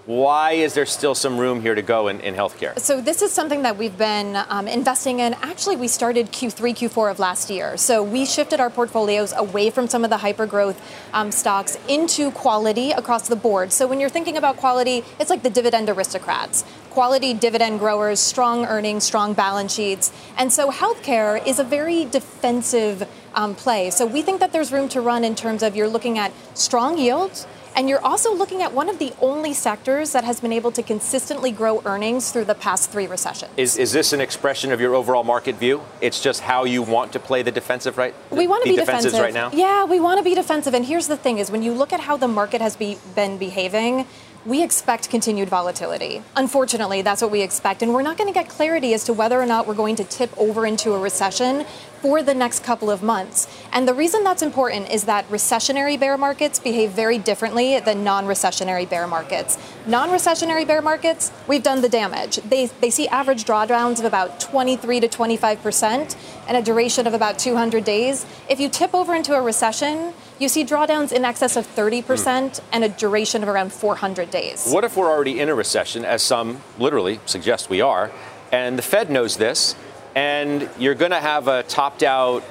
[0.05, 2.77] Why is there still some room here to go in, in healthcare?
[2.77, 5.33] So, this is something that we've been um, investing in.
[5.35, 7.77] Actually, we started Q3, Q4 of last year.
[7.77, 10.81] So, we shifted our portfolios away from some of the hyper growth
[11.13, 13.71] um, stocks into quality across the board.
[13.71, 18.65] So, when you're thinking about quality, it's like the dividend aristocrats quality dividend growers, strong
[18.65, 20.11] earnings, strong balance sheets.
[20.37, 23.89] And so, healthcare is a very defensive um, play.
[23.89, 26.97] So, we think that there's room to run in terms of you're looking at strong
[26.97, 30.71] yields and you're also looking at one of the only sectors that has been able
[30.71, 33.51] to consistently grow earnings through the past three recessions.
[33.57, 35.81] Is, is this an expression of your overall market view?
[36.01, 38.13] It's just how you want to play the defensive right?
[38.29, 39.49] We want to be defensive right now.
[39.53, 40.73] Yeah, we want to be defensive.
[40.73, 43.37] And here's the thing: is when you look at how the market has be, been
[43.37, 44.07] behaving,
[44.45, 46.21] we expect continued volatility.
[46.35, 47.81] Unfortunately, that's what we expect.
[47.81, 50.03] And we're not going to get clarity as to whether or not we're going to
[50.03, 51.65] tip over into a recession
[52.03, 53.47] for the next couple of months.
[53.71, 58.25] And the reason that's important is that recessionary bear markets behave very differently than non
[58.25, 59.57] recessionary bear markets.
[59.87, 62.35] Non recessionary bear markets, we've done the damage.
[62.39, 67.39] They, they see average drawdowns of about 23 to 25% and a duration of about
[67.39, 68.25] 200 days.
[68.49, 72.59] If you tip over into a recession, you see drawdowns in excess of 30% mm.
[72.73, 74.69] and a duration of around 400 days.
[74.69, 78.11] What if we're already in a recession, as some literally suggest we are,
[78.51, 79.75] and the Fed knows this,
[80.15, 82.43] and you're going to have a topped out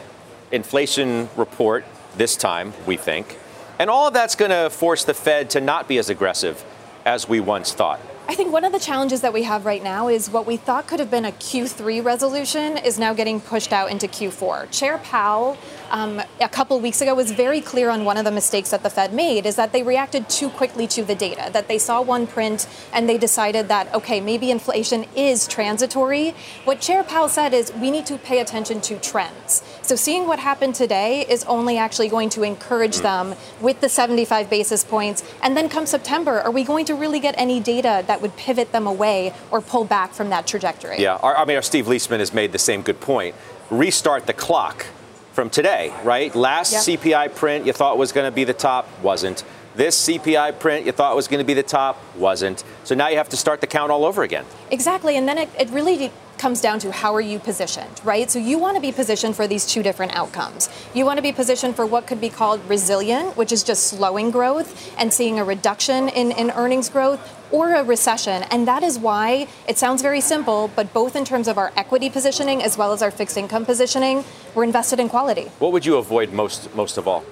[0.51, 1.85] inflation report
[2.17, 3.39] this time, we think.
[3.79, 6.65] And all of that's going to force the Fed to not be as aggressive
[7.05, 8.01] as we once thought.
[8.29, 10.87] I think one of the challenges that we have right now is what we thought
[10.87, 14.71] could have been a Q3 resolution is now getting pushed out into Q4.
[14.71, 15.59] Chair Powell,
[15.93, 18.89] um, a couple weeks ago, was very clear on one of the mistakes that the
[18.89, 22.27] Fed made is that they reacted too quickly to the data, that they saw one
[22.27, 26.35] print and they decided that, okay, maybe inflation is transitory.
[26.65, 29.63] What Chair Powell said is we need to pay attention to trends.
[29.83, 33.03] So seeing what happened today is only actually going to encourage mm.
[33.03, 35.23] them with the 75 basis points.
[35.43, 38.73] And then come September, are we going to really get any data that would pivot
[38.73, 41.01] them away or pull back from that trajectory?
[41.01, 43.35] Yeah, our, I mean, our Steve Liesman has made the same good point.
[43.71, 44.87] Restart the clock
[45.33, 46.35] from today, right?
[46.35, 47.01] Last yep.
[47.01, 49.45] CPI print you thought was going to be the top, wasn't.
[49.75, 52.63] This CPI print you thought was going to be the top, wasn't.
[52.85, 54.45] So now you have to start the count all over again.
[54.71, 55.17] Exactly.
[55.17, 58.31] And then it, it really comes down to how are you positioned, right?
[58.31, 60.69] So you want to be positioned for these two different outcomes.
[60.93, 64.31] You want to be positioned for what could be called resilient, which is just slowing
[64.31, 67.21] growth and seeing a reduction in, in earnings growth,
[67.53, 68.43] or a recession.
[68.51, 72.11] And that is why it sounds very simple, but both in terms of our equity
[72.11, 75.45] positioning as well as our fixed income positioning, we're invested in quality.
[75.59, 77.25] What would you avoid most most of all?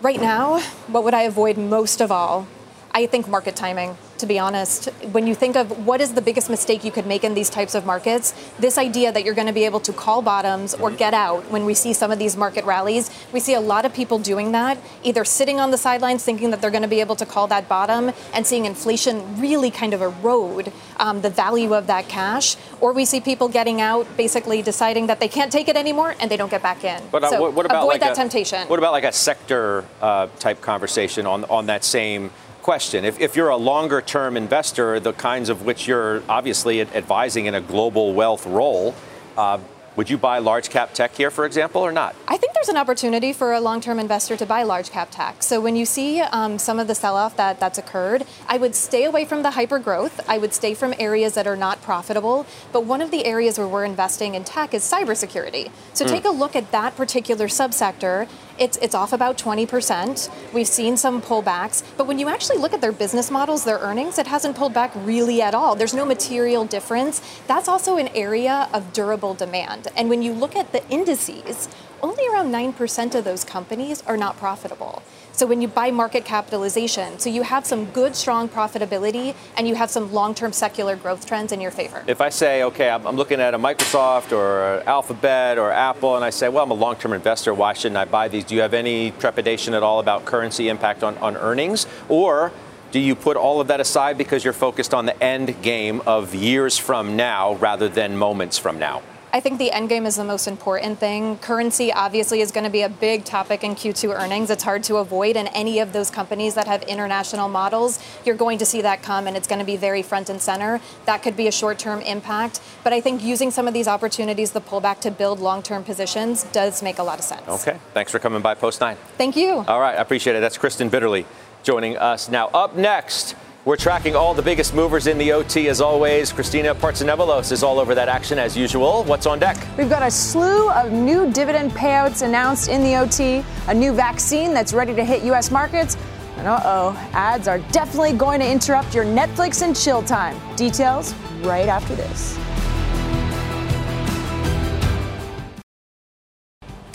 [0.00, 2.46] Right now, what would I avoid most of all?
[2.92, 4.86] I think market timing to be honest.
[5.10, 7.74] When you think of what is the biggest mistake you could make in these types
[7.74, 11.12] of markets, this idea that you're going to be able to call bottoms or get
[11.12, 14.20] out when we see some of these market rallies, we see a lot of people
[14.20, 17.26] doing that, either sitting on the sidelines thinking that they're going to be able to
[17.26, 22.08] call that bottom and seeing inflation really kind of erode um, the value of that
[22.08, 26.14] cash, or we see people getting out basically deciding that they can't take it anymore
[26.20, 27.02] and they don't get back in.
[27.10, 28.68] But uh, so what, about avoid like that a, temptation.
[28.68, 32.30] What about like a sector uh, type conversation on on that same
[32.62, 33.04] question.
[33.04, 37.54] If, if you're a longer term investor, the kinds of which you're obviously advising in
[37.54, 38.94] a global wealth role,
[39.36, 39.58] uh,
[39.94, 42.16] would you buy large cap tech here, for example, or not?
[42.26, 45.42] I think there's an opportunity for a long term investor to buy large cap tech.
[45.42, 48.74] So when you see um, some of the sell off that, that's occurred, I would
[48.74, 50.26] stay away from the hyper growth.
[50.28, 52.46] I would stay from areas that are not profitable.
[52.72, 55.70] But one of the areas where we're investing in tech is cybersecurity.
[55.92, 56.08] So mm.
[56.08, 60.52] take a look at that particular subsector it's, it's off about 20%.
[60.52, 64.18] We've seen some pullbacks, but when you actually look at their business models, their earnings,
[64.18, 65.74] it hasn't pulled back really at all.
[65.74, 67.20] There's no material difference.
[67.46, 69.88] That's also an area of durable demand.
[69.96, 71.68] And when you look at the indices,
[72.02, 75.02] only around 9% of those companies are not profitable.
[75.34, 79.74] So when you buy market capitalization, so you have some good, strong profitability and you
[79.74, 82.04] have some long term secular growth trends in your favor.
[82.06, 86.30] If I say, okay, I'm looking at a Microsoft or Alphabet or Apple, and I
[86.30, 88.44] say, well, I'm a long term investor, why shouldn't I buy these?
[88.44, 91.86] Do you have any trepidation at all about currency impact on, on earnings?
[92.10, 92.52] Or
[92.90, 96.34] do you put all of that aside because you're focused on the end game of
[96.34, 99.02] years from now rather than moments from now?
[99.34, 101.38] I think the end game is the most important thing.
[101.38, 104.50] Currency obviously is going to be a big topic in Q2 earnings.
[104.50, 108.58] It's hard to avoid, and any of those companies that have international models, you're going
[108.58, 110.80] to see that come, and it's going to be very front and center.
[111.06, 114.52] That could be a short term impact, but I think using some of these opportunities,
[114.52, 117.48] the pullback to build long term positions, does make a lot of sense.
[117.48, 117.78] Okay.
[117.94, 118.98] Thanks for coming by Post 9.
[119.16, 119.64] Thank you.
[119.66, 119.96] All right.
[119.96, 120.40] I appreciate it.
[120.40, 121.24] That's Kristen Bitterly
[121.62, 122.48] joining us now.
[122.48, 123.34] Up next,
[123.64, 126.32] we're tracking all the biggest movers in the OT as always.
[126.32, 129.04] Christina Partsinevelos is all over that action as usual.
[129.04, 129.56] What's on deck?
[129.78, 134.52] We've got a slew of new dividend payouts announced in the OT, a new vaccine
[134.52, 135.50] that's ready to hit U.S.
[135.50, 135.96] markets.
[136.38, 140.36] And uh oh, ads are definitely going to interrupt your Netflix and chill time.
[140.56, 142.36] Details right after this.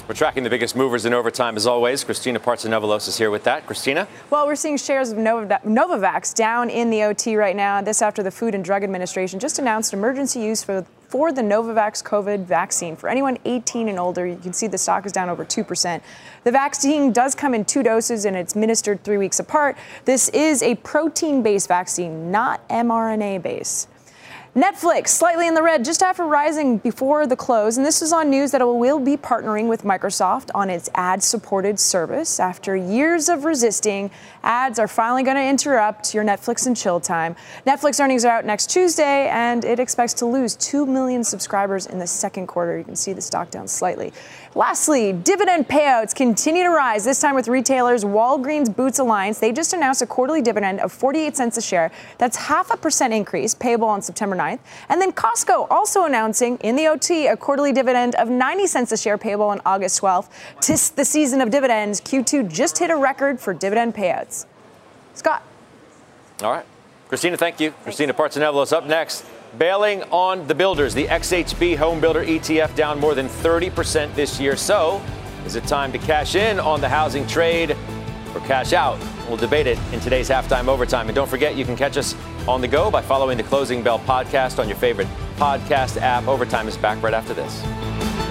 [0.08, 2.06] We're tracking the biggest movers in overtime as always.
[2.06, 3.66] Christina Partsinevelos is here with that.
[3.66, 4.08] Christina?
[4.30, 7.82] Well, we're seeing shares of Novavax down in the OT right now.
[7.82, 12.04] This after the Food and Drug Administration just announced emergency use for for the Novavax
[12.04, 12.96] COVID vaccine.
[12.96, 16.02] For anyone 18 and older, you can see the stock is down over 2%.
[16.44, 19.78] The vaccine does come in two doses and it's administered three weeks apart.
[20.04, 23.90] This is a protein based vaccine, not mRNA based.
[24.56, 28.30] Netflix slightly in the red just after rising before the close, and this is on
[28.30, 32.40] news that it will be partnering with Microsoft on its ad supported service.
[32.40, 34.10] After years of resisting,
[34.44, 37.36] ads are finally going to interrupt your Netflix and chill time.
[37.68, 42.00] Netflix earnings are out next Tuesday, and it expects to lose 2 million subscribers in
[42.00, 42.78] the second quarter.
[42.78, 44.12] You can see the stock down slightly.
[44.58, 49.38] Lastly, dividend payouts continue to rise, this time with retailers Walgreens Boots Alliance.
[49.38, 51.92] They just announced a quarterly dividend of 48 cents a share.
[52.18, 54.58] That's half a percent increase, payable on September 9th.
[54.90, 58.98] And then Costco also announcing in the OT a quarterly dividend of 90 cents a
[58.98, 60.32] share, payable on August 12th.
[60.60, 62.02] Tis the season of dividends.
[62.02, 64.48] Q2 just hit a record for dividend payouts.
[65.14, 65.44] Scott.
[66.42, 66.66] All right.
[67.10, 67.70] Christina, thank you.
[67.70, 67.84] Thanks.
[67.84, 69.24] Christina Partsinevelos up next.
[69.58, 70.94] Bailing on the builders.
[70.94, 74.56] The XHB home builder ETF down more than 30% this year.
[74.56, 75.02] So,
[75.46, 77.72] is it time to cash in on the housing trade
[78.36, 79.00] or cash out?
[79.28, 81.08] We'll debate it in today's halftime overtime.
[81.08, 82.16] And don't forget, you can catch us
[82.48, 86.28] on the go by following the Closing Bell podcast on your favorite podcast app.
[86.28, 88.27] Overtime is back right after this.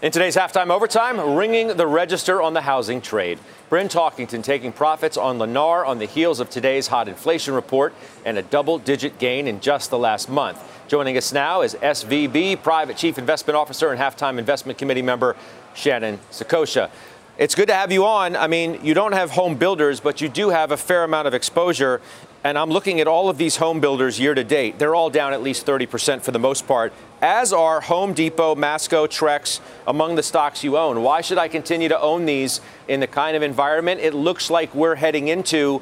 [0.00, 3.40] In today's halftime overtime, ringing the register on the housing trade.
[3.68, 7.92] Bryn Talkington taking profits on Lennar on the heels of today's hot inflation report
[8.24, 10.62] and a double digit gain in just the last month.
[10.86, 15.34] Joining us now is SVB Private Chief Investment Officer and halftime investment committee member
[15.74, 16.90] Shannon Saccocia.
[17.38, 18.34] It's good to have you on.
[18.34, 21.34] I mean, you don't have home builders, but you do have a fair amount of
[21.34, 22.00] exposure.
[22.42, 24.80] And I'm looking at all of these home builders year to date.
[24.80, 29.06] They're all down at least 30% for the most part as are Home Depot, Masco,
[29.06, 31.02] Trex among the stocks you own.
[31.02, 34.74] Why should I continue to own these in the kind of environment it looks like
[34.74, 35.80] we're heading into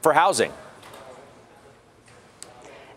[0.00, 0.52] for housing?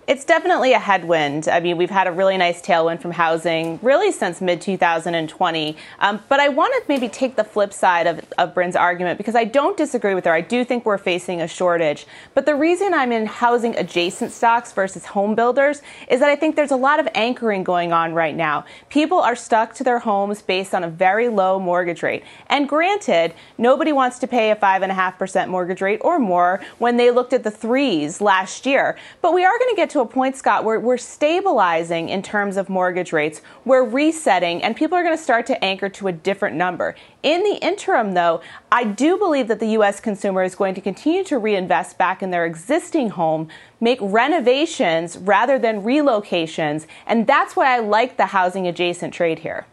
[0.08, 1.48] It's definitely a headwind.
[1.48, 5.78] I mean, we've had a really nice tailwind from housing really since mid 2020.
[6.00, 9.36] Um, but I want to maybe take the flip side of, of Bryn's argument because
[9.36, 10.34] I don't disagree with her.
[10.34, 12.08] I do think we're facing a shortage.
[12.34, 16.56] But the reason I'm in housing adjacent stocks versus home builders is that I think
[16.56, 18.66] there's a lot of anchoring going on right now.
[18.90, 22.24] People are stuck to their homes based on a very low mortgage rate.
[22.48, 27.34] And granted, nobody wants to pay a 5.5% mortgage rate or more when they looked
[27.34, 28.98] at the threes last year.
[29.22, 32.58] But we are going to get to a point, Scott, where we're stabilizing in terms
[32.58, 33.42] of mortgage rates.
[33.66, 36.96] We're resetting, and people are going to start to anchor to a different number.
[37.24, 38.42] In the interim, though,
[38.72, 40.00] I do believe that the U.S.
[40.00, 43.48] consumer is going to continue to reinvest back in their existing home,
[43.80, 49.66] make renovations rather than relocations, and that's why I like the housing adjacent trade here.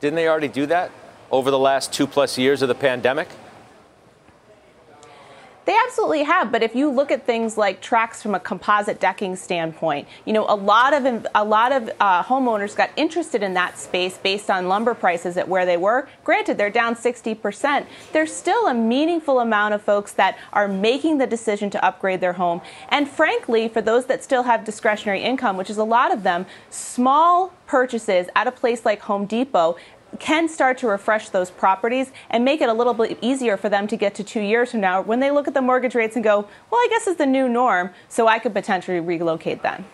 [0.00, 0.90] Didn't they already do that
[1.30, 3.28] over the last two plus years of the pandemic?
[5.66, 9.34] They absolutely have, but if you look at things like Trex from a composite decking
[9.34, 13.76] standpoint, you know, a lot of a lot of uh, homeowners got interested in that
[13.76, 16.08] space based on lumber prices at where they were.
[16.22, 17.84] Granted, they're down 60%.
[18.12, 22.34] There's still a meaningful amount of folks that are making the decision to upgrade their
[22.34, 22.60] home.
[22.90, 26.46] And frankly, for those that still have discretionary income, which is a lot of them,
[26.70, 29.76] small purchases at a place like Home Depot
[30.16, 33.86] can start to refresh those properties and make it a little bit easier for them
[33.86, 36.24] to get to two years from now when they look at the mortgage rates and
[36.24, 39.84] go, well, I guess it's the new norm, so I could potentially relocate then.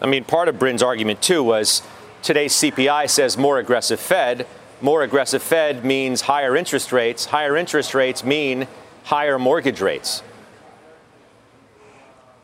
[0.00, 1.82] I mean, part of Bryn's argument, too, was
[2.22, 4.46] today's CPI says more aggressive Fed.
[4.82, 7.26] More aggressive Fed means higher interest rates.
[7.26, 8.68] Higher interest rates mean
[9.04, 10.22] higher mortgage rates.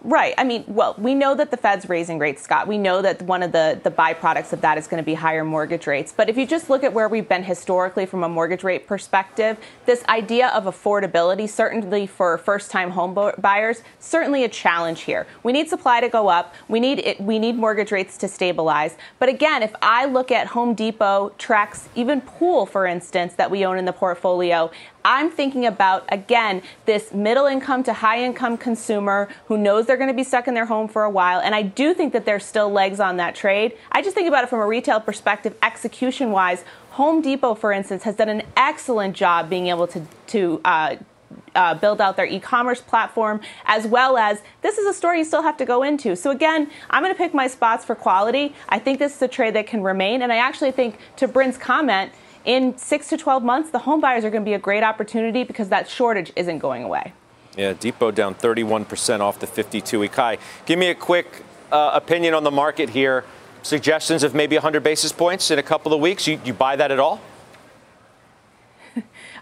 [0.04, 0.34] Right.
[0.36, 2.66] I mean, well, we know that the Fed's raising rates, Scott.
[2.66, 5.44] We know that one of the, the byproducts of that is going to be higher
[5.44, 6.12] mortgage rates.
[6.16, 9.58] But if you just look at where we've been historically from a mortgage rate perspective,
[9.86, 15.24] this idea of affordability, certainly for first time home buyers, certainly a challenge here.
[15.44, 16.52] We need supply to go up.
[16.66, 18.96] We need it, we need mortgage rates to stabilize.
[19.20, 23.64] But again, if I look at Home Depot, Trex, even Pool, for instance, that we
[23.64, 24.72] own in the portfolio,
[25.04, 30.08] I'm thinking about, again, this middle income to high income consumer who knows they're going
[30.10, 31.40] to be stuck in their home for a while.
[31.40, 33.76] And I do think that there's still legs on that trade.
[33.90, 36.64] I just think about it from a retail perspective, execution wise.
[36.90, 40.96] Home Depot, for instance, has done an excellent job being able to to uh,
[41.54, 45.42] uh, build out their e-commerce platform, as well as this is a store you still
[45.42, 46.16] have to go into.
[46.16, 48.54] So again, I'm going to pick my spots for quality.
[48.68, 51.58] I think this is a trade that can remain, and I actually think, to Bryn's
[51.58, 52.12] comment,
[52.44, 55.44] in six to 12 months, the home buyers are going to be a great opportunity
[55.44, 57.12] because that shortage isn't going away.
[57.56, 60.38] Yeah, Depot down 31% off the 52 week high.
[60.64, 63.24] Give me a quick uh, opinion on the market here.
[63.62, 66.26] Suggestions of maybe 100 basis points in a couple of weeks.
[66.26, 67.20] You, you buy that at all?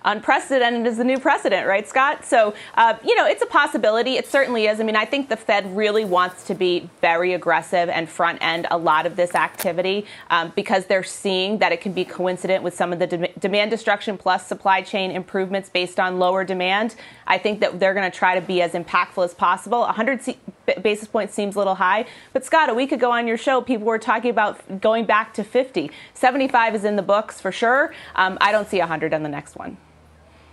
[0.04, 2.24] Unprecedented is the new precedent, right, Scott?
[2.24, 4.16] So, uh, you know, it's a possibility.
[4.16, 4.80] It certainly is.
[4.80, 8.66] I mean, I think the Fed really wants to be very aggressive and front end
[8.70, 12.74] a lot of this activity um, because they're seeing that it can be coincident with
[12.74, 16.94] some of the de- demand destruction plus supply chain improvements based on lower demand.
[17.26, 19.80] I think that they're going to try to be as impactful as possible.
[19.80, 20.38] 100 c-
[20.82, 22.06] basis points seems a little high.
[22.32, 25.44] But, Scott, a week ago on your show, people were talking about going back to
[25.44, 25.90] 50.
[26.14, 27.92] 75 is in the books for sure.
[28.14, 29.76] Um, I don't see 100 on the next one.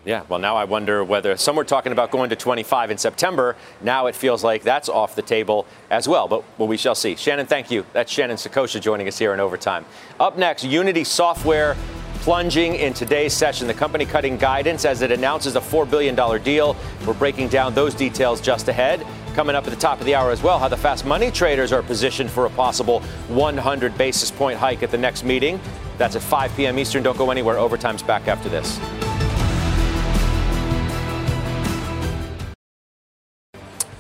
[0.08, 3.58] Yeah, well, now I wonder whether some were talking about going to 25 in September.
[3.82, 6.30] Now it feels like that's off the table as well.
[6.30, 7.18] But well, we shall see.
[7.18, 7.86] Shannon, thank you.
[7.92, 9.86] That's Shannon Saccocia joining us here in overtime.
[10.18, 11.76] Up next, Unity Software
[12.20, 13.68] plunging in today's session.
[13.68, 16.78] The company cutting guidance as it announces a $4 billion deal.
[17.06, 19.06] We're breaking down those details just ahead.
[19.36, 21.74] Coming up at the top of the hour as well, how the fast money traders
[21.74, 25.60] are positioned for a possible 100 basis point hike at the next meeting.
[25.98, 26.80] That's at 5 p.m.
[26.80, 27.04] Eastern.
[27.04, 27.58] Don't go anywhere.
[27.58, 28.80] Overtime's back after this.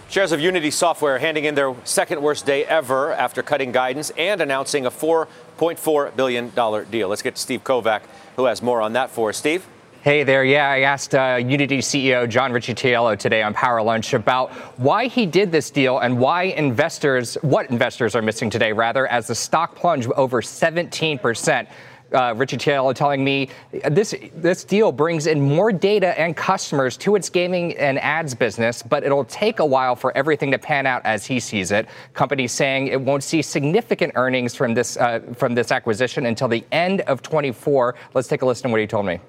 [0.09, 4.39] Shares of Unity Software handing in their second worst day ever after cutting guidance and
[4.39, 6.49] announcing a $4.4 billion
[6.89, 7.09] deal.
[7.09, 8.03] Let's get to Steve Kovach,
[8.37, 9.37] who has more on that for us.
[9.37, 9.67] Steve?
[10.03, 10.45] Hey there.
[10.45, 15.25] Yeah, I asked uh, Unity CEO John Riccitiello today on Power Lunch about why he
[15.25, 19.75] did this deal and why investors, what investors are missing today, rather, as the stock
[19.75, 21.67] plunged over 17 percent
[22.13, 23.49] uh, Taylor telling me
[23.89, 28.81] this this deal brings in more data and customers to its gaming and ads business,
[28.83, 31.87] but it'll take a while for everything to pan out as he sees it.
[32.13, 36.63] Company saying it won't see significant earnings from this uh, from this acquisition until the
[36.71, 37.95] end of 24.
[38.13, 39.19] Let's take a listen to what he told me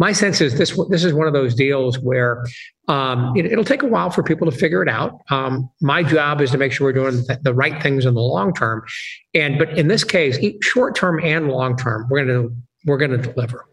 [0.00, 2.42] my sense is this this is one of those deals where
[2.88, 5.20] um, it, will take a while for people to figure it out.
[5.28, 8.20] Um, my job is to make sure we're doing th- the right things in the
[8.22, 8.82] long term,
[9.34, 13.10] and but in this case, short term and long term, we're going to we're going
[13.10, 13.66] to deliver.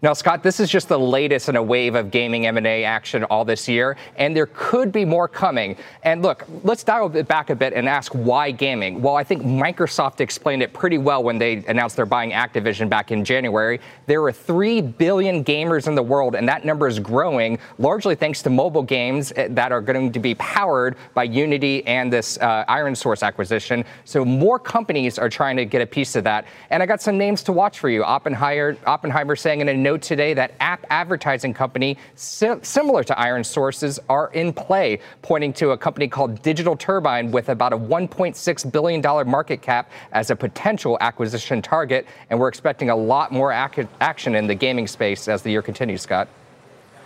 [0.00, 3.44] Now, Scott, this is just the latest in a wave of gaming M&A action all
[3.44, 5.76] this year, and there could be more coming.
[6.04, 9.02] And look, let's dial it back a bit and ask why gaming.
[9.02, 13.10] Well, I think Microsoft explained it pretty well when they announced they're buying Activision back
[13.10, 13.80] in January.
[14.06, 18.40] There are 3 billion gamers in the world, and that number is growing, largely thanks
[18.42, 22.64] to mobile games eh, that are going to be powered by Unity and this uh,
[22.66, 23.84] ironSource acquisition.
[24.04, 26.44] So more companies are trying to get a piece of that.
[26.70, 28.04] And I got some names to watch for you.
[28.04, 34.30] Oppenheimer, Oppenheimer saying in a today that app advertising company sim- similar to ironSource's are
[34.32, 39.62] in play, pointing to a company called Digital Turbine with about a $1.6 billion market
[39.62, 42.06] cap as a potential acquisition target.
[42.30, 45.62] And we're expecting a lot more ac- action in the gaming space as the year
[45.62, 46.28] continues, Scott.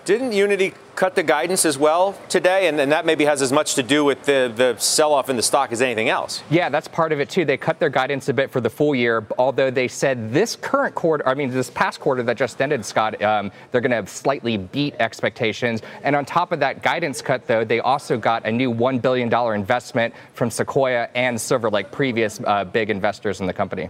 [0.05, 2.67] Didn't Unity cut the guidance as well today?
[2.67, 5.37] And, and that maybe has as much to do with the, the sell off in
[5.37, 6.43] the stock as anything else.
[6.51, 7.45] Yeah, that's part of it too.
[7.45, 10.97] They cut their guidance a bit for the full year, although they said this current
[10.97, 14.57] quarter, I mean, this past quarter that just ended, Scott, um, they're going to slightly
[14.57, 15.83] beat expectations.
[16.03, 19.33] And on top of that guidance cut, though, they also got a new $1 billion
[19.55, 23.89] investment from Sequoia and Silver Lake, previous uh, big investors in the company.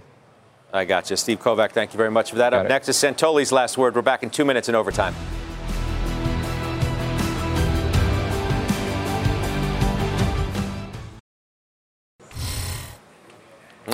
[0.74, 1.16] I got you.
[1.16, 2.50] Steve Kovach, thank you very much for that.
[2.50, 2.68] Got Up it.
[2.68, 3.94] next is Santoli's last word.
[3.94, 5.14] We're back in two minutes in overtime.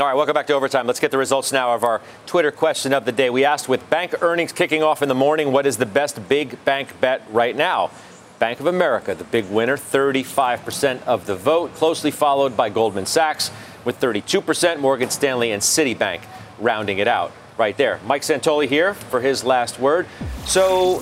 [0.01, 0.86] All right, welcome back to Overtime.
[0.86, 3.30] Let's get the results now of our Twitter question of the day.
[3.30, 6.64] We asked with bank earnings kicking off in the morning, what is the best big
[6.64, 7.90] bank bet right now?
[8.38, 13.51] Bank of America, the big winner, 35% of the vote, closely followed by Goldman Sachs
[13.84, 16.20] with 32%, Morgan Stanley and Citibank
[16.61, 17.99] rounding it out right there.
[18.07, 20.07] Mike Santoli here for his last word.
[20.46, 21.01] So,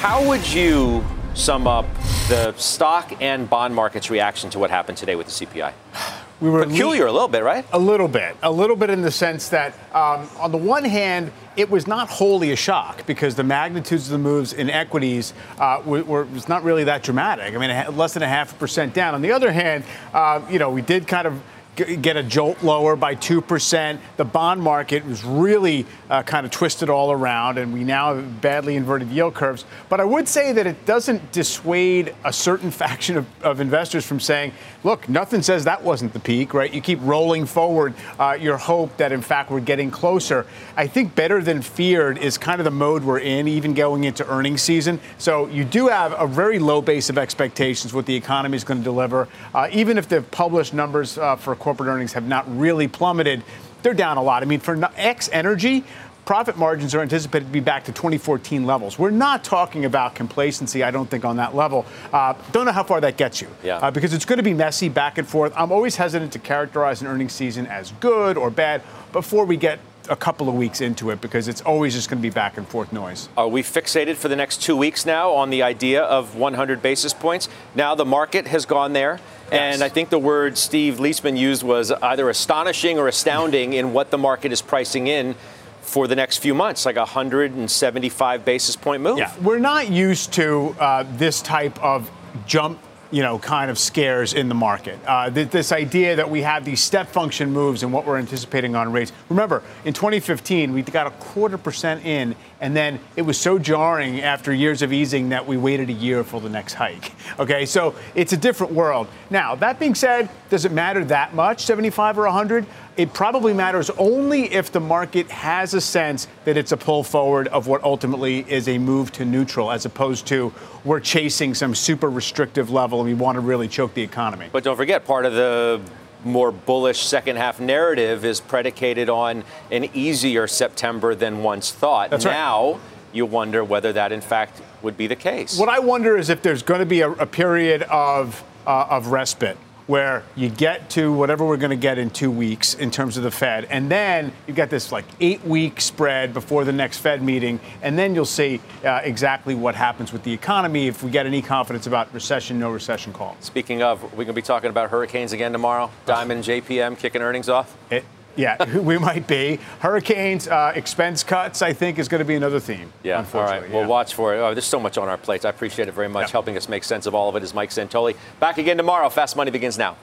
[0.00, 1.02] how would you
[1.32, 1.86] sum up
[2.28, 5.72] the stock and bond market's reaction to what happened today with the CPI?
[6.40, 7.64] we were peculiar a little bit, right?
[7.72, 11.32] A little bit, a little bit in the sense that, um, on the one hand,
[11.56, 15.82] it was not wholly a shock because the magnitudes of the moves in equities uh,
[15.84, 17.54] were, were, was not really that dramatic.
[17.54, 19.14] I mean, less than a half a percent down.
[19.14, 19.82] On the other hand,
[20.14, 21.42] uh, you know, we did kind of
[21.78, 23.98] get a jolt lower by 2%.
[24.16, 28.40] The bond market was really uh, kind of twisted all around, and we now have
[28.40, 29.64] badly inverted yield curves.
[29.88, 34.20] But I would say that it doesn't dissuade a certain faction of, of investors from
[34.20, 34.52] saying,
[34.84, 36.72] look, nothing says that wasn't the peak, right?
[36.72, 40.46] You keep rolling forward uh, your hope that, in fact, we're getting closer.
[40.76, 44.26] I think better than feared is kind of the mode we're in, even going into
[44.28, 45.00] earnings season.
[45.18, 48.78] So you do have a very low base of expectations what the economy is going
[48.78, 49.28] to deliver.
[49.54, 53.42] Uh, even if the published numbers uh, for corporate earnings have not really plummeted,
[53.82, 54.42] they're down a lot.
[54.42, 55.84] I mean, for X Energy,
[56.24, 58.98] profit margins are anticipated to be back to 2014 levels.
[58.98, 61.84] We're not talking about complacency, I don't think, on that level.
[62.10, 63.48] Uh, don't know how far that gets you.
[63.62, 63.76] Yeah.
[63.76, 65.52] Uh, because it's going to be messy back and forth.
[65.54, 68.80] I'm always hesitant to characterize an earnings season as good or bad
[69.12, 72.26] before we get a couple of weeks into it because it's always just going to
[72.26, 73.28] be back and forth noise.
[73.36, 77.12] Are we fixated for the next two weeks now on the idea of 100 basis
[77.12, 77.50] points?
[77.74, 79.20] Now the market has gone there.
[79.50, 79.74] Yes.
[79.74, 84.10] And I think the word Steve Liesman used was either astonishing or astounding in what
[84.10, 85.34] the market is pricing in
[85.80, 89.18] for the next few months, like a 175 basis point move.
[89.18, 92.10] Yeah, we're not used to uh, this type of
[92.46, 92.78] jump
[93.10, 94.98] you know, kind of scares in the market.
[95.06, 98.74] Uh, th- this idea that we have these step function moves and what we're anticipating
[98.74, 99.12] on rates.
[99.28, 104.20] Remember, in 2015, we got a quarter percent in, and then it was so jarring
[104.20, 107.12] after years of easing that we waited a year for the next hike.
[107.38, 109.06] Okay, so it's a different world.
[109.30, 112.66] Now, that being said, does it matter that much, 75 or 100?
[112.98, 117.46] It probably matters only if the market has a sense that it's a pull forward
[117.46, 120.52] of what ultimately is a move to neutral, as opposed to
[120.84, 124.48] we're chasing some super restrictive level and we want to really choke the economy.
[124.50, 125.80] But don't forget, part of the
[126.24, 132.10] more bullish second half narrative is predicated on an easier September than once thought.
[132.10, 132.80] That's now, right.
[133.12, 135.56] you wonder whether that, in fact, would be the case.
[135.56, 139.06] What I wonder is if there's going to be a, a period of, uh, of
[139.12, 139.56] respite
[139.88, 143.22] where you get to whatever we're going to get in two weeks in terms of
[143.24, 147.22] the Fed, and then you get this like eight week spread before the next Fed
[147.22, 151.26] meeting, and then you'll see uh, exactly what happens with the economy if we get
[151.26, 153.36] any confidence about recession, no recession call.
[153.40, 155.90] Speaking of, we're going to be talking about hurricanes again tomorrow.
[156.06, 157.76] Dimon JPM kicking earnings off.
[157.90, 158.04] It,
[158.38, 159.58] yeah, we might be.
[159.80, 162.92] Hurricanes, uh, expense cuts, I think, is going to be another theme.
[163.02, 163.62] Yeah, all right.
[163.68, 163.74] Yeah.
[163.74, 164.38] We'll watch for it.
[164.38, 165.44] Oh, there's so much on our plates.
[165.44, 166.28] I appreciate it very much.
[166.28, 166.32] Yeah.
[166.32, 168.16] Helping us make sense of all of it is Mike Santoli.
[168.40, 169.08] Back again tomorrow.
[169.10, 169.96] Fast Money begins now.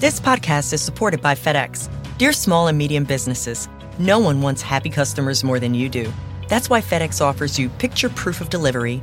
[0.00, 1.88] This podcast is supported by FedEx.
[2.18, 6.12] Dear small and medium businesses, no one wants happy customers more than you do.
[6.48, 9.02] That's why FedEx offers you picture proof of delivery,